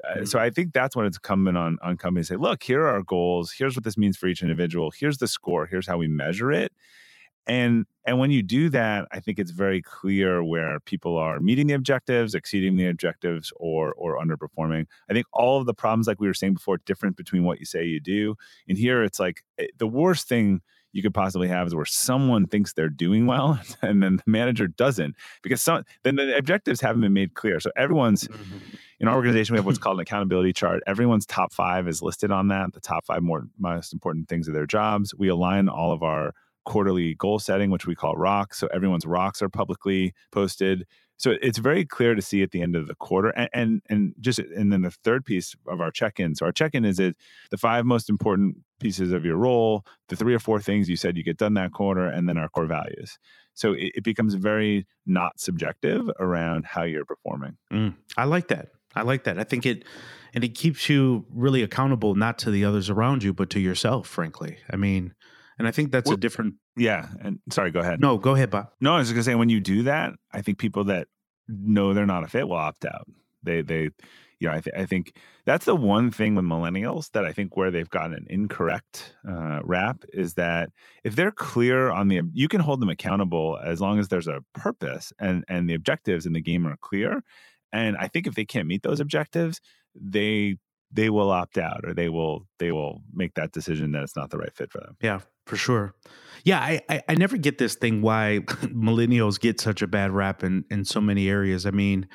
[0.03, 0.25] Uh, mm-hmm.
[0.25, 3.03] so I think that's when it's coming on on companies say, look, here are our
[3.03, 3.53] goals.
[3.53, 4.91] Here's what this means for each individual.
[4.91, 5.67] Here's the score.
[5.67, 6.73] Here's how we measure it.
[7.47, 11.67] And and when you do that, I think it's very clear where people are meeting
[11.67, 14.87] the objectives, exceeding the objectives, or or underperforming.
[15.11, 17.67] I think all of the problems, like we were saying before, different between what you
[17.67, 18.37] say you do.
[18.69, 20.63] And here, it's like eh, the worst thing
[20.95, 24.69] you could possibly have is where someone thinks they're doing well and then the manager
[24.69, 27.61] doesn't because some then the objectives haven't been made clear.
[27.61, 28.59] So everyone's mm-hmm.
[29.01, 30.83] in our organization we have what's called an accountability chart.
[30.87, 32.73] Everyone's top five is listed on that.
[32.73, 35.15] The top five more most important things of their jobs.
[35.15, 36.33] We align all of our
[36.65, 38.59] quarterly goal setting, which we call rocks.
[38.59, 40.87] So everyone's rocks are publicly posted.
[41.17, 44.15] So it's very clear to see at the end of the quarter, and and, and
[44.21, 46.35] just and then the third piece of our check-in.
[46.35, 47.17] So our check-in is it
[47.51, 51.17] the five most important pieces of your role, the three or four things you said
[51.17, 53.19] you get done that quarter, and then our core values.
[53.55, 57.57] So it, it becomes very not subjective around how you're performing.
[57.73, 58.69] Mm, I like that.
[58.97, 59.39] I like that.
[59.39, 59.85] I think it
[60.35, 64.09] and it keeps you really accountable, not to the others around you, but to yourself.
[64.09, 65.15] Frankly, I mean,
[65.59, 66.55] and I think that's well, a different.
[66.77, 67.09] Yeah.
[67.21, 68.01] And sorry, go ahead.
[68.01, 68.71] No, go ahead, Bob.
[68.81, 71.09] No, I was just gonna say when you do that, I think people that
[71.49, 73.09] know they're not a fit will opt out.
[73.43, 73.91] They they
[74.41, 77.57] you know I, th- I think that's the one thing with millennials that I think
[77.57, 80.71] where they've gotten an incorrect uh, rap is that
[81.05, 84.43] if they're clear on the you can hold them accountable as long as there's a
[84.55, 87.23] purpose and and the objectives in the game are clear.
[87.73, 89.61] And I think if they can't meet those objectives,
[89.95, 90.57] they
[90.93, 94.31] they will opt out or they will they will make that decision that it's not
[94.31, 94.97] the right fit for them.
[95.03, 95.21] Yeah.
[95.47, 95.95] For sure.
[96.45, 100.45] Yeah, I, I, I never get this thing why millennials get such a bad rap
[100.45, 101.65] in, in so many areas.
[101.65, 102.07] I mean,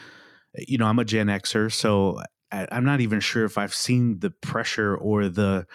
[0.56, 2.20] you know, I'm a Gen Xer, so
[2.52, 5.66] I, I'm not even sure if I've seen the pressure or the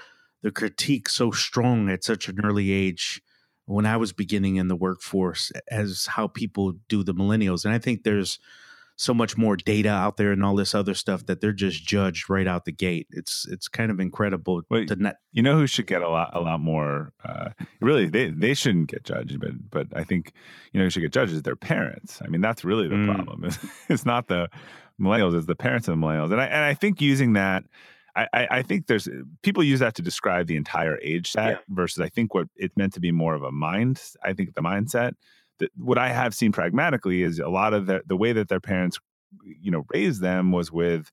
[0.43, 3.23] the critique so strong at such an early age
[3.65, 7.65] when I was beginning in the workforce as how people do the millennials.
[7.65, 8.39] And I think there's
[8.97, 12.31] so much more data out there and all this other stuff that they're just judged
[12.31, 13.07] right out the gate.
[13.11, 15.17] It's it's kind of incredible to not.
[15.33, 17.13] You know who should get a lot a lot more?
[17.25, 20.33] Uh, really, they they shouldn't get judged, but but I think
[20.73, 22.21] you know who should get judged is their parents.
[22.25, 23.15] I mean, that's really the Mm.
[23.15, 23.51] problem.
[23.89, 24.49] It's, not the
[25.01, 26.31] millennials; it's the parents of the millennials.
[26.33, 27.65] And I and I think using that.
[28.17, 29.09] I, I I think there's
[29.43, 31.57] people use that to describe the entire age set Yeah.
[31.69, 34.01] versus I think what it's meant to be more of a mind.
[34.23, 35.15] I think the mindset
[35.77, 38.99] what I have seen pragmatically is a lot of the the way that their parents,
[39.45, 41.11] you know, raised them was with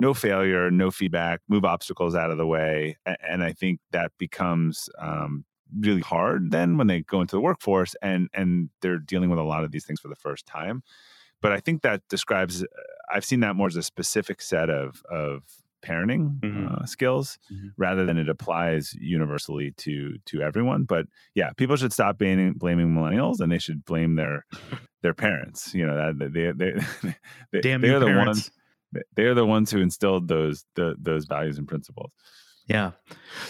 [0.00, 2.96] no failure, no feedback, move obstacles out of the way,
[3.26, 5.44] and I think that becomes um,
[5.78, 9.44] really hard then when they go into the workforce and and they're dealing with a
[9.44, 10.82] lot of these things for the first time.
[11.42, 12.62] But I think that describes.
[12.62, 12.66] uh,
[13.12, 15.42] I've seen that more as a specific set of of
[15.84, 16.70] parenting Mhm.
[16.72, 17.70] uh, skills Mhm.
[17.76, 20.84] rather than it applies universally to to everyone.
[20.84, 24.44] But yeah, people should stop blaming blaming millennials and they should blame their
[25.02, 25.74] their parents.
[25.74, 26.72] You know that they they
[27.52, 28.50] they Damn they're the parents.
[28.92, 32.12] ones they're the ones who instilled those the, those values and principles.
[32.68, 32.92] Yeah.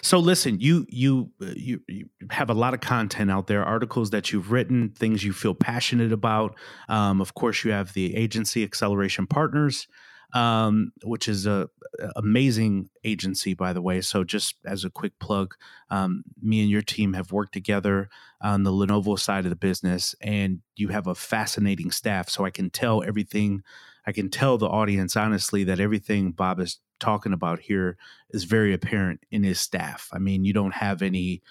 [0.03, 4.11] So listen, you you uh, you you have a lot of content out there, articles
[4.11, 6.59] that you've written, things you feel passionate about.
[6.91, 9.87] Um, of course, you have the agency Acceleration Partners,
[10.35, 14.01] um, which is a, a amazing agency, by the way.
[14.01, 15.55] So just as a quick plug,
[15.91, 18.09] um, me and your team have worked together
[18.41, 22.29] on the Lenovo side of the business, and you have a fascinating staff.
[22.29, 23.63] So I can tell everything.
[24.07, 27.97] I can tell the audience honestly that everything Bob is talking about here
[28.31, 30.09] is very apparent in his staff.
[30.13, 31.43] I mean, you don't have any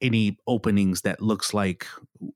[0.00, 1.86] any openings that looks like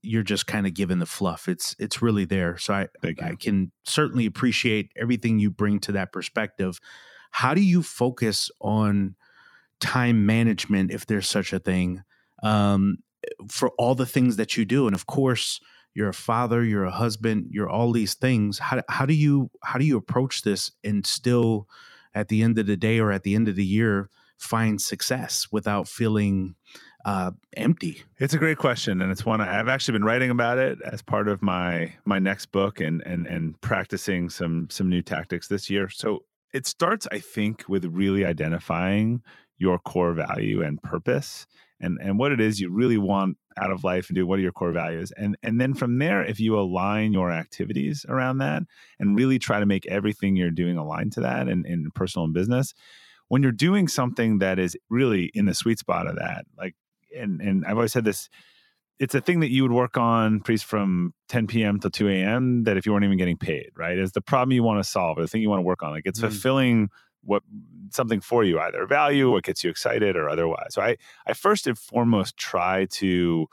[0.03, 1.49] you're just kind of given the fluff.
[1.49, 2.59] It's it's really there.
[2.59, 6.81] So I I can certainly appreciate everything you bring to that perspective.
[7.31, 9.15] How do you focus on
[9.81, 12.03] time management if there's such a thing
[12.43, 12.99] um,
[13.49, 14.87] for all the things that you do?
[14.87, 15.61] And of course,
[15.95, 18.59] you're a father, you're a husband, you're all these things.
[18.59, 21.67] How how do you how do you approach this and still
[22.15, 25.49] at the end of the day or at the end of the year find success
[25.53, 26.55] without feeling
[27.05, 28.03] uh, empty?
[28.19, 31.03] It's a great question, and it's one I- I've actually been writing about it as
[31.03, 35.71] part of my my next book, and and and practicing some some new tactics this
[35.71, 35.89] year.
[35.89, 39.23] So it starts, I think, with really identifying
[39.59, 41.47] your core value and purpose,
[41.81, 44.43] and and what it is you really want out of life, and do what are
[44.43, 48.63] your core values, and and then from there, if you align your activities around that,
[48.99, 52.35] and really try to make everything you're doing aligned to that, in, in personal and
[52.35, 52.75] business.
[53.29, 56.75] When you're doing something that is really in the sweet spot of that, like
[57.17, 58.29] and and I've always said this.
[58.99, 61.81] It's a thing that you would work on, priest, from 10 p.m.
[61.81, 62.65] till 2 a.m.
[62.65, 65.17] That if you weren't even getting paid, right, is the problem you want to solve,
[65.19, 65.91] or the thing you want to work on.
[65.91, 66.31] Like it's Mm.
[66.31, 66.91] fulfilling
[67.23, 67.43] what
[67.91, 70.75] something for you, either value, what gets you excited, or otherwise.
[70.75, 70.97] So I
[71.27, 73.47] I first and foremost try to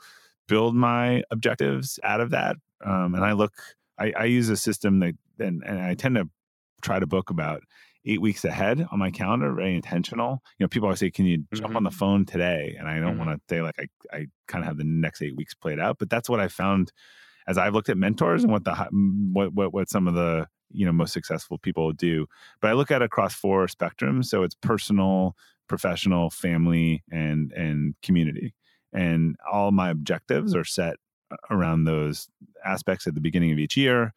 [0.48, 3.54] build my objectives out of that, um, and I look.
[4.00, 6.28] I, I use a system that, and, and I tend to
[6.82, 7.64] try to book about
[8.08, 10.42] eight weeks ahead on my calendar, very intentional.
[10.58, 13.16] You know, people always say, "Can you jump on the phone today?" And I don't
[13.16, 13.18] Mhm.
[13.18, 15.98] want to say like I I kind of have the next eight weeks played out,
[15.98, 16.92] but that's what I found
[17.46, 18.74] as I've looked at mentors and what the
[19.32, 22.26] what what what some of the you know most successful people do.
[22.60, 25.36] But I look at it across four spectrums, so it's personal,
[25.68, 28.54] professional, family, and and community,
[28.92, 30.96] and all my objectives are set
[31.50, 32.28] around those
[32.64, 34.14] aspects at the beginning of each year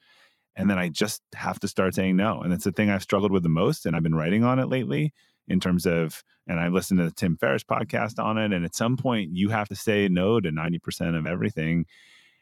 [0.56, 2.42] and then I just have to start saying no.
[2.42, 3.86] And it's the thing I've struggled with the most.
[3.86, 5.14] And I've been writing on it lately
[5.48, 8.52] in terms of, and I listened to the Tim Ferriss podcast on it.
[8.54, 11.86] And at some point, you have to say no to 90% of everything.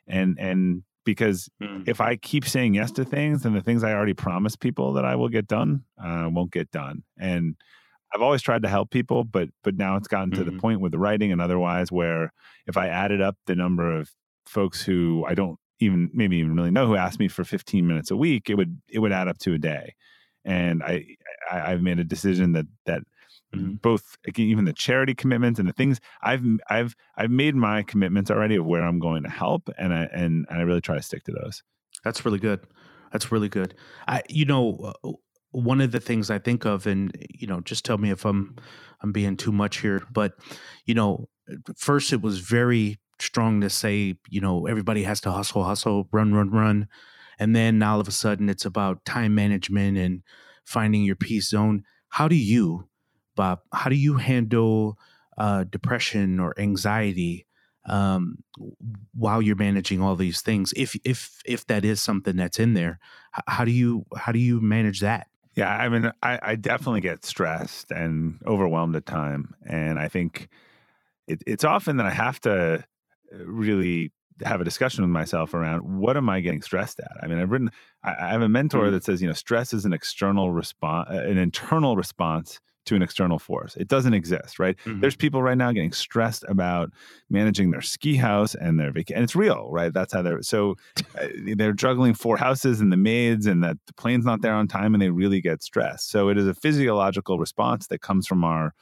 [0.08, 1.50] And, and because
[1.88, 5.06] if I keep saying yes to things, then the things I already promised people that
[5.06, 7.04] I will get done uh, won't get done.
[7.17, 7.56] And
[8.13, 10.60] I've always tried to help people, but but now it's gotten to the Mhm.
[10.60, 12.34] point with the writing and otherwise where
[12.65, 14.10] if I added up the number of
[14.48, 18.11] folks who I don't even maybe even really know who asked me for 15 minutes
[18.11, 19.95] a week, it would it would add up to a day.
[20.45, 21.05] And I,
[21.51, 23.03] I I've made a decision that that
[23.55, 23.79] Mhm.
[23.81, 28.55] both even the charity commitments and the things I've I've I've made my commitments already
[28.55, 31.23] of where I'm going to help, and I and, and I really try to stick
[31.23, 31.63] to those.
[32.03, 32.65] That's really good.
[33.11, 33.75] That's really good.
[34.07, 34.93] I, you know,
[35.51, 38.55] one of the things I think of, and you know, just tell me if I'm
[39.01, 40.34] I'm being too much here, but
[40.86, 41.27] you know,
[41.75, 46.34] first it was very strong to say, you know, everybody has to hustle, hustle, run,
[46.34, 46.88] run, run,
[47.39, 50.24] and then all of a sudden it's about time management and
[50.65, 51.84] finding your peace zone.
[52.09, 52.88] How do you,
[53.36, 53.61] Bob?
[53.74, 54.97] How do you handle
[55.38, 57.47] uh, depression or anxiety
[57.86, 58.43] um,
[59.13, 62.99] while you're managing all these things if if if that is something that's in there
[63.47, 67.26] how do you how do you manage that yeah i mean i, I definitely get
[67.26, 70.49] stressed and overwhelmed at time and i think
[71.28, 72.84] it, it's often that i have to
[73.32, 74.11] really
[74.45, 77.11] have a discussion with myself around what am I getting stressed at?
[77.21, 77.71] I mean, I've written,
[78.03, 78.93] I, I have a mentor mm-hmm.
[78.93, 83.38] that says, you know, stress is an external response, an internal response to an external
[83.38, 83.75] force.
[83.75, 84.75] It doesn't exist, right?
[84.86, 85.01] Mm-hmm.
[85.01, 86.89] There's people right now getting stressed about
[87.30, 89.17] managing their ski house and their vacation.
[89.17, 89.93] And it's real, right?
[89.93, 90.75] That's how they're so
[91.19, 94.67] uh, they're juggling four houses and the maids and that the plane's not there on
[94.67, 96.09] time and they really get stressed.
[96.09, 98.73] So it is a physiological response that comes from our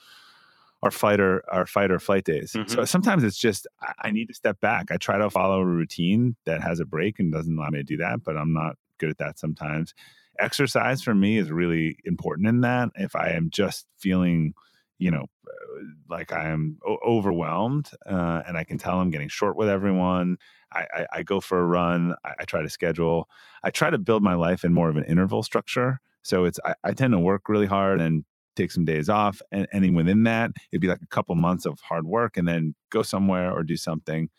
[0.84, 2.54] our fighter our fight or flight days.
[2.54, 2.72] Mm-hmm.
[2.72, 3.68] So sometimes it's just
[4.00, 4.92] I, need to step back.
[4.92, 7.84] I try to follow a routine that has a break and doesn't allow me to
[7.84, 9.94] do that, but I'm not good at that sometimes.
[10.40, 12.90] Exercise for me is really important in that.
[12.96, 14.54] If I am just feeling,
[15.00, 19.30] you know, uh, like I am o- overwhelmed uh, and I can tell I'm getting
[19.30, 20.38] short with everyone,
[20.72, 22.14] I, I, I go for a run.
[22.24, 23.28] I, I, try to schedule.
[23.64, 26.02] I try to build my life in more of an interval structure.
[26.22, 28.26] So it's I, I tend to work really hard and
[28.58, 31.80] take some days off and, and within that it'd be like a couple months of
[31.82, 34.30] hard work and then go somewhere or do something.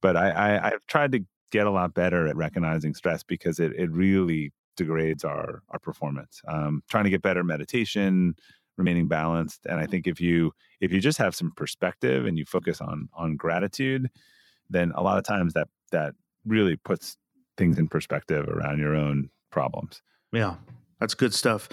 [0.00, 3.72] But I, I i've tried to get a lot better at recognizing stress because it,
[3.76, 6.40] it really degrades our our performance.
[6.48, 8.34] Um, trying to get better meditation
[8.78, 10.50] remaining balanced and i think if you
[10.80, 14.10] if you just have some perspective and you focus on on gratitude
[14.70, 16.14] then a lot of times that that
[16.46, 17.18] really puts
[17.58, 20.00] things in perspective around your own problems.
[20.32, 20.54] Yeah
[21.02, 21.68] that's good stuff.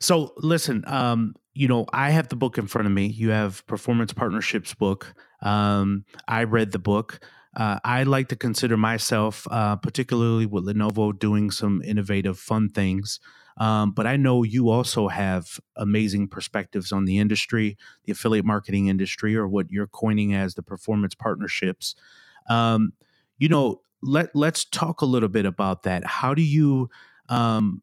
[0.00, 3.06] So listen, um, you know, I have the book in front of me.
[3.06, 5.14] You have Performance Partnerships book.
[5.42, 7.20] Um, I read the book.
[7.56, 13.18] Uh, I like to consider myself, uh, particularly with Lenovo, doing some innovative, fun things.
[13.56, 18.86] Um, but I know you also have amazing perspectives on the industry, the affiliate marketing
[18.86, 21.96] industry, or what you're coining as the performance partnerships.
[22.48, 22.92] Um,
[23.38, 26.04] you know, let let's talk a little bit about that.
[26.04, 26.88] How do you
[27.28, 27.82] um,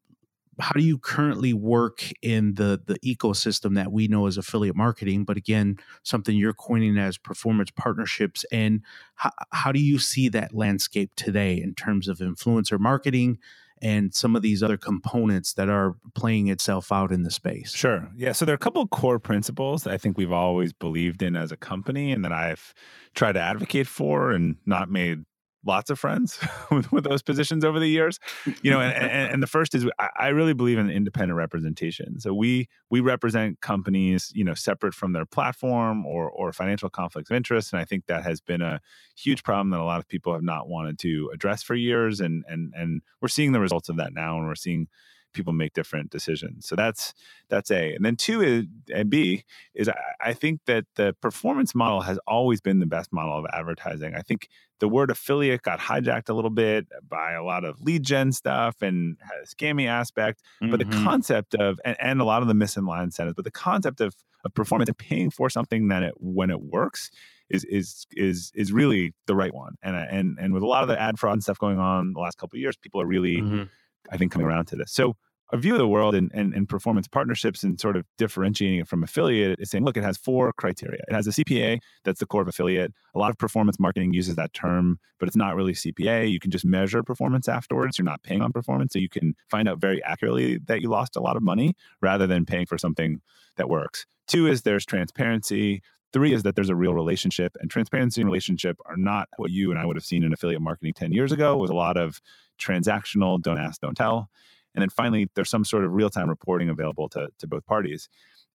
[0.58, 5.24] how do you currently work in the the ecosystem that we know as affiliate marketing
[5.24, 8.80] but again something you're coining as performance partnerships and
[9.16, 13.38] how, how do you see that landscape today in terms of influencer marketing
[13.82, 17.74] and some of these other components that are playing itself out in the space?
[17.74, 18.10] Sure.
[18.16, 21.36] Yeah so there are a couple core principles that i think we've always believed in
[21.36, 22.74] as a company and that i've
[23.14, 25.24] tried to advocate for and not made
[25.66, 26.38] lots of friends
[26.70, 28.18] with, with, those positions over the years
[28.62, 32.18] you know and, and, and the first is I, I, really believe in independent representation.
[32.20, 37.30] So we we represent companies you know separate from their platform or or financial conflicts
[37.30, 38.80] of interest and i think that has been a
[39.16, 42.44] huge problem that a lot of people have not wanted to address for years and
[42.48, 44.88] and and we're seeing the results of that now and we're seeing
[45.36, 46.66] people make different decisions.
[46.66, 47.14] So that's
[47.48, 47.94] that's A.
[47.94, 52.18] And then two is and B is I, I think that the performance model has
[52.26, 54.14] always been the best model of advertising.
[54.14, 54.48] I think
[54.80, 58.82] the word affiliate got hijacked a little bit by a lot of lead gen stuff
[58.82, 60.42] and has scammy aspect.
[60.62, 60.70] Mm-hmm.
[60.70, 61.04] But the mm-hmm.
[61.04, 64.14] concept of and, and a lot of the misaligned incentives, but the concept of
[64.44, 67.10] of performance and paying for something that it when it works
[67.48, 69.74] is is is is really the right one.
[69.82, 72.20] And and and with a lot of the ad fraud and stuff going on the
[72.20, 73.64] last couple of years, people are really, mm-hmm.
[74.10, 74.92] I think, coming around to this.
[74.92, 75.16] So
[75.52, 78.88] a view of the world and, and, and, performance partnerships and sort of differentiating it
[78.88, 81.00] from affiliate is saying, look, it has four criteria.
[81.08, 82.92] It has a CPA, that's the core of affiliate.
[83.14, 86.30] A lot of performance marketing uses that term, but it's not really CPA.
[86.30, 87.98] You can just measure performance afterwards.
[87.98, 88.92] You're not paying on performance.
[88.92, 92.26] So you can find out very accurately that you lost a lot of money rather
[92.26, 93.20] than paying for something
[93.56, 94.06] that works.
[94.26, 95.82] Two is there's transparency.
[96.12, 99.70] Three is that there's a real relationship, and transparency and relationship are not what you
[99.70, 101.54] and I would have seen in affiliate marketing 10 years ago.
[101.54, 102.20] It was a lot of
[102.58, 104.30] transactional, don't ask, don't tell.
[104.76, 108.08] And then finally, there's some sort of real time reporting available to, to both parties.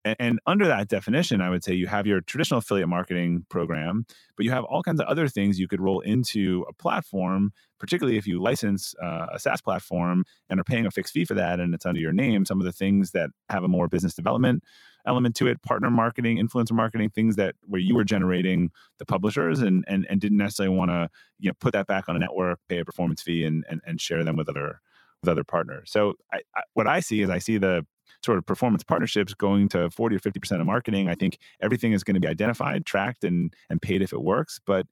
[0.05, 4.07] And, and, under that definition, I would say you have your traditional affiliate marketing program,
[4.37, 8.17] but you have all kinds of other things you could roll into a platform, particularly
[8.17, 11.61] if you license uh, a SaaS platform and are paying a fixed fee for that
[11.61, 12.47] and it's under your name.
[12.47, 14.63] Some of the things that have a more business development
[15.07, 19.61] element to it, partner marketing, influencer marketing, things that where you were generating the publishers
[19.61, 21.09] and and, and didn't necessarily want to
[21.39, 24.01] you know put that back on a network, pay a performance fee, and and, and
[24.01, 24.81] share them with other
[25.23, 25.91] with other partners.
[25.91, 27.87] So I, I, what I see is I see the
[28.25, 31.09] sort of performance partnerships going to 40 or 50% of marketing.
[31.09, 34.61] I think everything is going to be identified, tracked, and and paid if it works.
[34.65, 34.87] But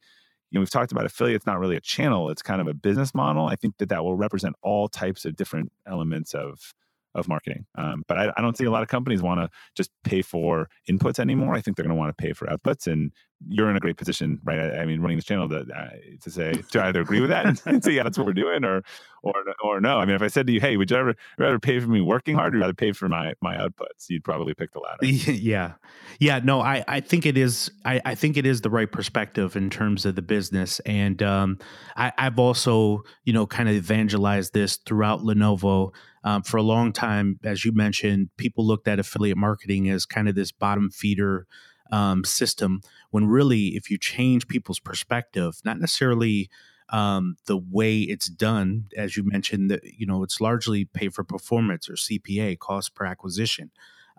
[0.50, 3.14] you know, we've talked about affiliates not really a channel; it's kind of a business
[3.14, 3.46] model.
[3.46, 6.74] I think that that will represent all types of different elements of
[7.14, 7.66] of marketing.
[7.76, 10.68] Um, but I, I, don't see a lot of companies want to just pay for
[10.88, 11.54] inputs anymore.
[11.54, 13.12] I think they're going to want to pay for outputs, and
[13.46, 14.58] you're in a great position, right?
[14.58, 15.90] I, I mean, running this channel to, uh,
[16.22, 18.82] to say to either agree with that and say, yeah, that's what we're doing, or
[19.22, 19.98] or or no.
[19.98, 22.00] I mean, if I said to you, hey, would you ever rather pay for me
[22.00, 24.08] working hard, or rather pay for my my outputs?
[24.08, 25.06] You'd probably pick the latter.
[25.38, 25.74] Yeah,
[26.18, 26.40] yeah.
[26.42, 27.70] No, I I think it is.
[27.84, 31.58] I I think it is the right perspective in terms of the business, and um,
[31.96, 35.92] I I've also you know kind of evangelized this throughout Lenovo.
[36.24, 40.28] Um, for a long time, as you mentioned, people looked at affiliate marketing as kind
[40.28, 41.46] of this bottom feeder
[41.90, 42.80] um, system
[43.10, 46.50] when really if you change people's perspective not necessarily
[46.90, 51.24] um, the way it's done as you mentioned that you know it's largely pay for
[51.24, 53.70] performance or cpa cost per acquisition.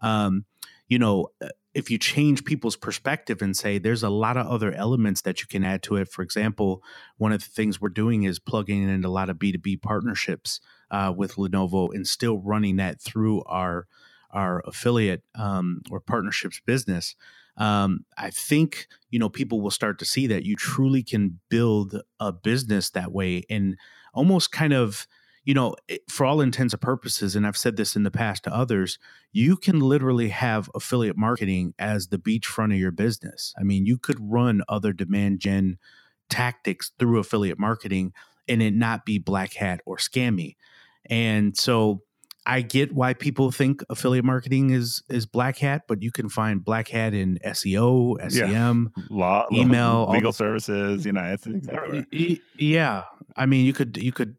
[0.02, 0.46] Um,
[0.90, 4.74] you know uh, if you change people's perspective and say there's a lot of other
[4.74, 6.84] elements that you can add to it for example
[7.18, 10.60] one of the things we're doing is plugging in a lot of b2b partnerships
[10.92, 13.88] uh, with lenovo and still running that through our
[14.32, 17.16] our affiliate um, or partnerships business
[17.60, 22.02] um, I think you know people will start to see that you truly can build
[22.20, 23.78] a business that way and
[24.14, 25.06] almost kind of
[25.44, 25.76] you know
[26.10, 28.98] for all intents and purposes and I've said this in the past to others
[29.32, 33.54] you can literally have affiliate marketing as the beachfront of your business.
[33.60, 35.78] I mean you could run other demand gen
[36.30, 38.14] tactics through affiliate marketing
[38.48, 40.56] and it not be black hat or scammy.
[41.10, 42.02] And so
[42.50, 46.66] I get why people think affiliate marketing is is black hat, but you can find
[46.66, 49.04] black hat in SEO, SEM, yeah.
[49.12, 51.06] law, email, legal services.
[51.06, 52.08] You know, it's, it's everywhere.
[52.58, 53.04] Yeah,
[53.38, 54.36] I mean, you could you could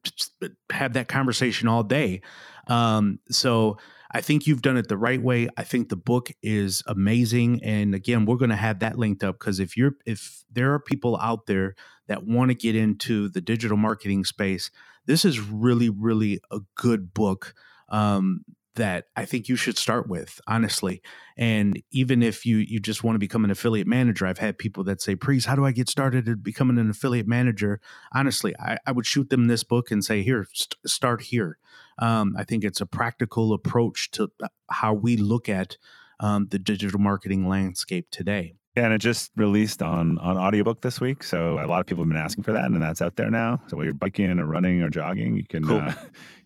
[0.72, 2.22] have that conversation all day.
[2.66, 3.78] Um, so
[4.10, 5.48] I think you've done it the right way.
[5.56, 9.38] I think the book is amazing, and again, we're going to have that linked up
[9.38, 11.76] because if you're if there are people out there
[12.08, 14.72] that want to get into the digital marketing space,
[15.06, 17.54] this is really really a good book
[17.90, 18.44] um,
[18.76, 21.02] that I think you should start with, honestly.
[21.36, 24.84] And even if you you just want to become an affiliate manager, I've had people
[24.84, 27.80] that say, "Priest, how do I get started at becoming an affiliate manager?"
[28.14, 31.58] Honestly, I, I would shoot them this book and say, "Here, st- start here."
[31.98, 35.76] Um, I think it's a practical approach to uh, how we look at
[36.20, 38.54] um, the digital marketing landscape today.
[38.80, 41.22] Yeah, and it just released on on audiobook this week.
[41.22, 43.60] So a lot of people have been asking for that, and that's out there now.
[43.66, 45.80] So while you're biking or running or jogging, you can cool.
[45.80, 45.92] uh,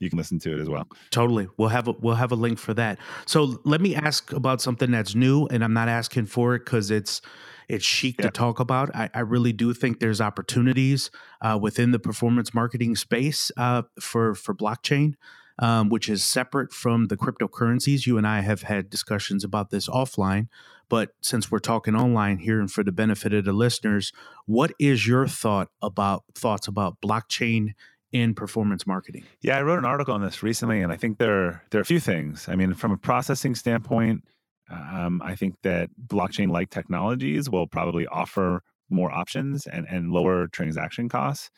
[0.01, 0.89] you can listen to it as well.
[1.11, 2.99] Totally, we'll have a, we'll have a link for that.
[3.25, 6.91] So let me ask about something that's new, and I'm not asking for it because
[6.91, 7.21] it's
[7.69, 8.25] it's chic yeah.
[8.25, 8.93] to talk about.
[8.97, 14.35] I, I, really do think there's opportunities uh, within the performance marketing space uh, for
[14.35, 15.15] for blockchain
[15.59, 18.07] um, which is separate from the cryptocurrencies.
[18.07, 20.49] You and I have had discussions about this offline,
[20.89, 24.13] but since we're talking online here and for the benefit of the listeners,
[24.47, 27.75] what is your thought about thoughts about blockchain
[28.13, 29.25] in performance marketing?
[29.41, 31.87] Yeah, I wrote an article on this recently, and I think there there are a
[31.87, 32.49] few things.
[32.49, 34.25] I mean, from a processing standpoint,
[34.71, 41.09] um, I think that blockchain-like technologies will probably offer more options and, and lower transaction
[41.09, 41.51] costs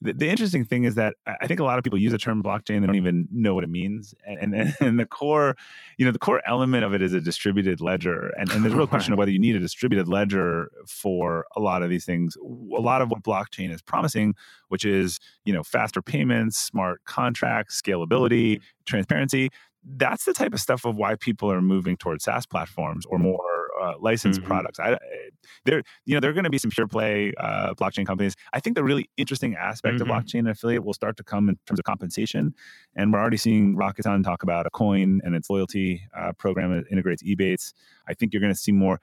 [0.00, 2.42] the, the, interesting thing is that I think a lot of people use the term
[2.42, 5.56] blockchain they don't even know what it means, and, and, and the core,
[5.98, 8.76] you know, the core element of it is a distributed ledger, and, and there's a
[8.76, 12.36] real question of whether you need a distributed ledger for a lot of these things.
[12.36, 14.34] A lot of what blockchain is promising,
[14.68, 19.50] which is you know faster payments, smart contracts, scalability, transparency.
[19.86, 23.53] That's the type of stuff of why people are moving towards SaaS platforms or more
[23.84, 24.48] uh, licensed mm-hmm.
[24.48, 24.80] products.
[24.80, 24.98] I,
[25.64, 28.34] there, you know, there are going to be some pure play uh, blockchain companies.
[28.52, 30.10] I think the really interesting aspect mm-hmm.
[30.10, 32.54] of blockchain affiliate will start to come in terms of compensation,
[32.96, 36.84] and we're already seeing Rakuten talk about a coin and its loyalty uh, program that
[36.90, 37.72] integrates Ebates.
[38.08, 39.00] I think you're going to see more.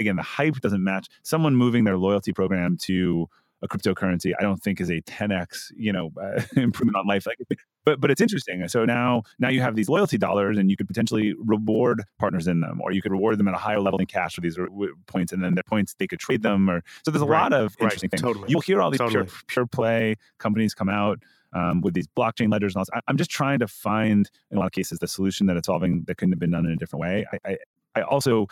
[0.00, 3.28] Again, the hype doesn't match someone moving their loyalty program to
[3.62, 7.26] a cryptocurrency, I don't think is a 10x, you know, uh, improvement on life.
[7.26, 7.38] Like,
[7.84, 8.66] but but it's interesting.
[8.68, 12.60] So now now you have these loyalty dollars, and you could potentially reward partners in
[12.60, 14.58] them, or you could reward them at a higher level in cash for these
[15.06, 16.68] points, and then their points they could trade them.
[16.68, 18.22] Or so there's a right, lot of interesting right, things.
[18.22, 18.48] Totally.
[18.50, 19.24] You'll hear all these totally.
[19.24, 21.20] pure, pure play companies come out.
[21.54, 23.02] Um, with these blockchain ledgers and all this.
[23.06, 25.66] I, am just trying to find, in a lot of cases, the solution that it's
[25.66, 27.26] solving that couldn't have been done in a different way.
[27.30, 27.56] I, I,
[27.94, 28.46] I also,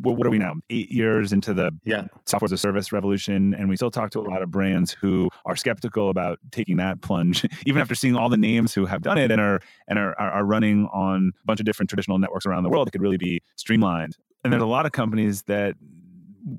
[0.00, 0.54] what are we now?
[0.70, 2.06] Eight years into the yeah.
[2.26, 5.28] software as a service revolution, and we still talk to a lot of brands who
[5.44, 9.18] are skeptical about taking that plunge, even after seeing all the names who have done
[9.18, 12.62] it and are and are, are running on a bunch of different traditional networks around
[12.62, 12.88] the world.
[12.88, 14.16] It could really be streamlined.
[14.44, 15.76] And there's a lot of companies that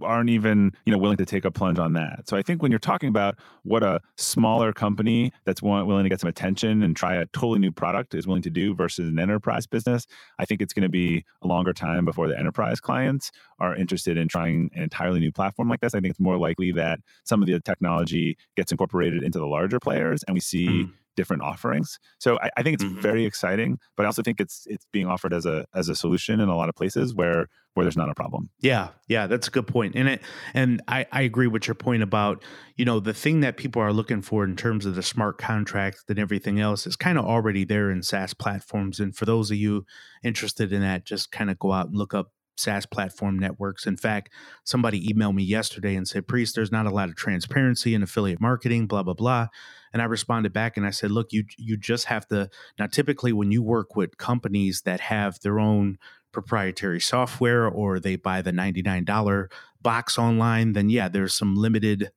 [0.02, 2.28] aren't even you know willing to take a plunge on that.
[2.28, 6.20] So I think when you're talking about what a smaller company that's willing to get
[6.20, 9.68] some attention and try a totally new product is willing to do versus an enterprise
[9.68, 10.06] business,
[10.40, 14.18] I think it's going to be a longer time before the enterprise clients are interested
[14.18, 15.94] in trying an entirely new platform like this.
[15.94, 19.80] I think it's more likely that some of the technology gets incorporated into the larger
[19.80, 20.68] players, and we see.
[20.68, 22.00] Mm different offerings.
[22.20, 23.02] So I, I think it's Mhm.
[23.02, 26.40] very exciting, but I also think it's it's being offered as a as a solution
[26.40, 28.50] in a lot of places where where there's not a problem.
[28.60, 29.96] Yeah, yeah, that's a good point.
[29.96, 30.22] And it
[30.54, 32.44] and I, I agree with your point about,
[32.76, 36.04] you know, the thing that people are looking for in terms of the smart contracts
[36.08, 39.00] and everything else is kind of already there in SaaS platforms.
[39.00, 39.86] And for those of you
[40.24, 43.88] interested in that, just kind of go out and look up SaaS platform networks.
[43.88, 44.30] In fact,
[44.64, 48.40] somebody emailed me yesterday and said, Priest, there's not a lot of transparency in affiliate
[48.40, 49.48] marketing, blah, blah, blah.
[49.94, 53.32] And I responded back and I said, look, you you just have to now typically
[53.32, 55.98] when you work with companies that have their own
[56.32, 62.12] proprietary software or they buy the $99 box online, then yeah, there's some limited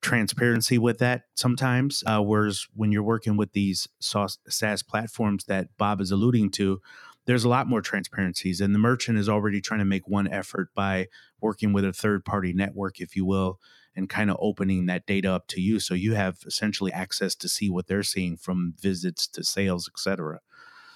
[0.00, 2.02] transparency with that sometimes.
[2.06, 6.80] Uh, whereas when you're working with these SaaS SaaS platforms that Bob is alluding to,
[7.26, 8.60] there's a lot more transparencies.
[8.60, 11.08] And the merchant is already trying to make one effort by
[11.40, 13.58] working with a third party network, if you will,
[14.00, 15.78] and kind of opening that data up to you.
[15.78, 19.98] So you have essentially access to see what they're seeing from visits to sales, et
[20.00, 20.40] cetera.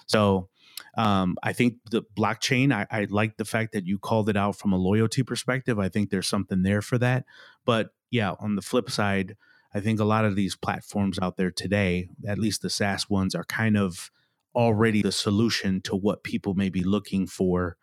[0.07, 0.49] So
[0.97, 4.57] um, I think the blockchain, I, I like the fact that you called it out
[4.57, 5.79] from a loyalty perspective.
[5.79, 7.25] I think there's something there for that.
[7.65, 9.37] But yeah, on the flip side,
[9.75, 13.35] I think a lot of these platforms out there today, at least the SaaS ones,
[13.35, 14.11] are kind of
[14.55, 17.77] already the solution to what people may be looking for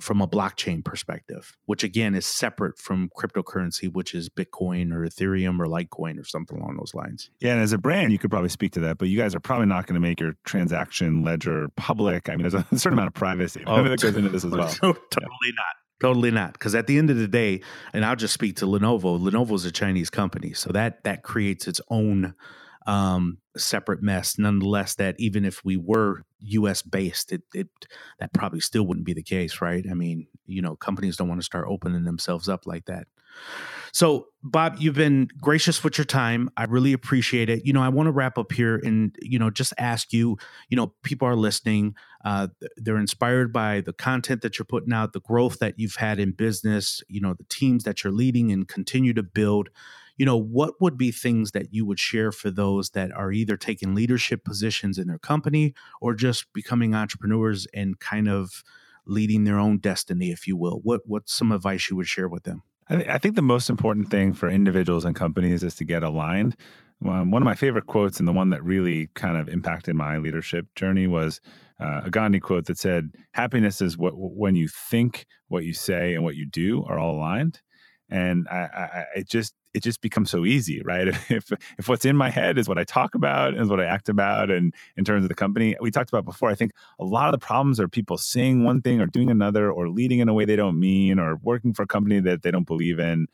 [0.00, 5.58] from a blockchain perspective, which again is separate from cryptocurrency, which is Bitcoin or Ethereum
[5.60, 7.30] or Litecoin or something along those lines.
[7.40, 9.40] Yeah, and as a brand, you could probably speak to that, but you guys are
[9.40, 12.28] probably not going to make your transaction ledger public.
[12.28, 14.68] I mean, there's a certain amount of privacy Oh, that goes into this as well.
[14.68, 15.76] So, totally not.
[15.98, 16.52] Totally not.
[16.52, 17.62] Because at the end of the day,
[17.94, 19.18] and I'll just speak to Lenovo.
[19.18, 22.34] Lenovo's a Chinese company, so that that creates its own
[22.86, 24.38] um, separate mess.
[24.38, 26.82] Nonetheless, that even if we were U.S.
[26.82, 27.68] based, it, it
[28.18, 29.84] that probably still wouldn't be the case, right?
[29.90, 33.06] I mean, you know, companies don't want to start opening themselves up like that.
[33.92, 36.50] So, Bob, you've been gracious with your time.
[36.56, 37.64] I really appreciate it.
[37.64, 40.36] You know, I want to wrap up here and, you know, just ask you,
[40.68, 41.94] you know, people are listening.
[42.24, 46.18] Uh, they're inspired by the content that you're putting out, the growth that you've had
[46.18, 49.70] in business, you know, the teams that you're leading and continue to build.
[50.16, 53.56] You know, what would be things that you would share for those that are either
[53.56, 58.64] taking leadership positions in their company or just becoming entrepreneurs and kind of
[59.06, 60.80] leading their own destiny, if you will?
[60.82, 62.62] What what's some advice you would share with them?
[62.88, 66.02] I, th- I think the most important thing for individuals and companies is to get
[66.02, 66.56] aligned.
[67.04, 70.16] Um, one of my favorite quotes, and the one that really kind of impacted my
[70.18, 71.40] leadership journey, was
[71.78, 76.14] uh, a Gandhi quote that said, "Happiness is what when you think, what you say,
[76.14, 77.60] and what you do are all aligned."
[78.08, 81.08] And I, I, it just it just becomes so easy, right?
[81.28, 83.84] If if what's in my head is what I talk about and is what I
[83.84, 87.04] act about, and in terms of the company we talked about before, I think a
[87.04, 90.30] lot of the problems are people saying one thing or doing another, or leading in
[90.30, 93.26] a way they don't mean, or working for a company that they don't believe in.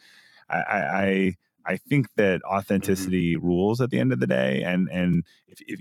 [0.51, 3.47] I I, I think that authenticity mm-hmm.
[3.47, 5.80] rules at the end of the day, and and if, if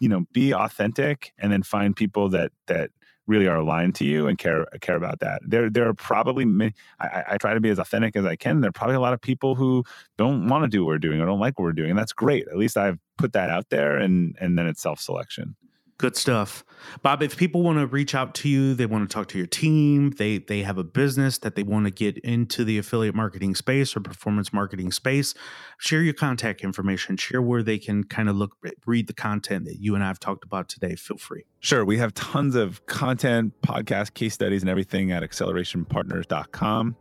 [0.00, 2.90] you know, be authentic, and then find people that that
[3.28, 5.40] really are aligned to you and care care about that.
[5.44, 8.60] There there are probably many, I, I, try to be as authentic as I can.
[8.60, 9.84] There are probably a lot of people who
[10.16, 12.12] don't want to do what we're doing or don't like what we're doing, and that's
[12.12, 12.48] great.
[12.48, 15.54] At least I've put that out there, and and then it's self selection.
[15.98, 16.64] Good stuff.
[17.02, 19.48] Bob, if people want to reach out to you, they want to talk to your
[19.48, 23.56] team, they they have a business that they want to get into the affiliate marketing
[23.56, 25.34] space or performance marketing space,
[25.78, 29.80] share your contact information, share where they can kind of look read the content that
[29.80, 30.94] you and I have talked about today.
[30.94, 31.44] Feel free.
[31.58, 31.84] Sure.
[31.84, 36.96] We have tons of content, podcast, case studies, and everything at accelerationpartners.com.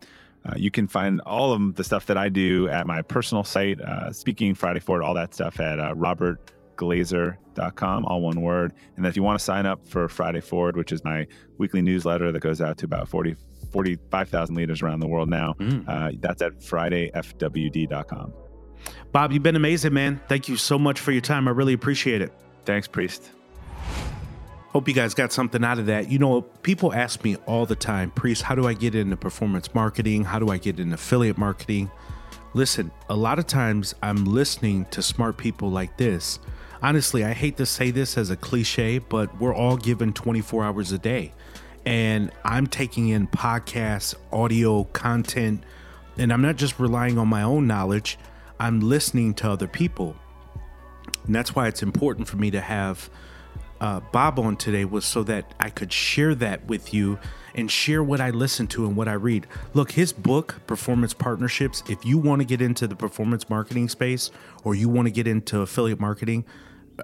[0.45, 3.79] Uh, you can find all of the stuff that I do at my personal site,
[3.81, 6.39] uh, Speaking Friday Forward, all that stuff at uh, Robert
[6.77, 8.73] glazer.com, all one word.
[8.95, 12.31] And if you want to sign up for Friday Forward, which is my weekly newsletter
[12.31, 13.35] that goes out to about 40,
[13.71, 15.83] 45,000 leaders around the world now, mm.
[15.87, 18.33] uh, that's at fridayfwd.com.
[19.11, 20.21] Bob, you've been amazing, man.
[20.27, 21.47] Thank you so much for your time.
[21.47, 22.31] I really appreciate it.
[22.65, 23.31] Thanks, Priest.
[24.69, 26.11] Hope you guys got something out of that.
[26.11, 29.73] You know, people ask me all the time, Priest, how do I get into performance
[29.73, 30.25] marketing?
[30.25, 31.89] How do I get into affiliate marketing?
[32.53, 36.39] Listen, a lot of times I'm listening to smart people like this
[36.81, 40.91] honestly, I hate to say this as a cliche, but we're all given 24 hours
[40.91, 41.33] a day.
[41.85, 45.63] And I'm taking in podcasts, audio content,
[46.17, 48.17] and I'm not just relying on my own knowledge,
[48.59, 50.15] I'm listening to other people.
[51.25, 53.09] And that's why it's important for me to have
[53.79, 57.19] uh, Bob on today was so that I could share that with you
[57.53, 59.47] and share what I listen to and what I read.
[59.73, 64.31] Look, his book, Performance Partnerships, if you want to get into the performance marketing space
[64.63, 66.45] or you want to get into affiliate marketing,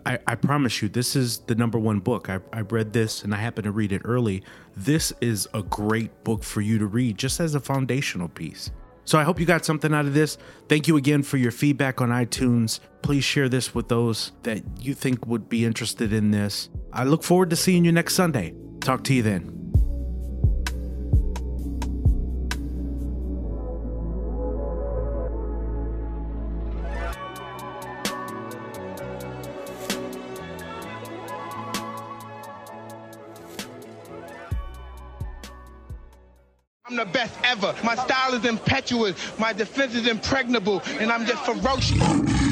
[0.05, 2.29] I, I, promise you, this is the number one book.
[2.29, 4.43] I, I read this and I happen to read it early.
[4.75, 8.71] This is a great book for you to read just as a foundational piece.
[9.05, 10.37] So I hope you got something out of this.
[10.69, 12.79] Thank you again for your feedback on iTunes.
[13.01, 16.69] Please share this with those that you think would be interested in this.
[16.91, 18.55] I look forward to seeing you next Sunday.
[18.79, 19.62] Talk to you then.
[37.03, 37.75] The best ever.
[37.83, 39.15] My style is impetuous.
[39.37, 40.81] My defense is impregnable.
[40.99, 42.42] And I'm just ferocious.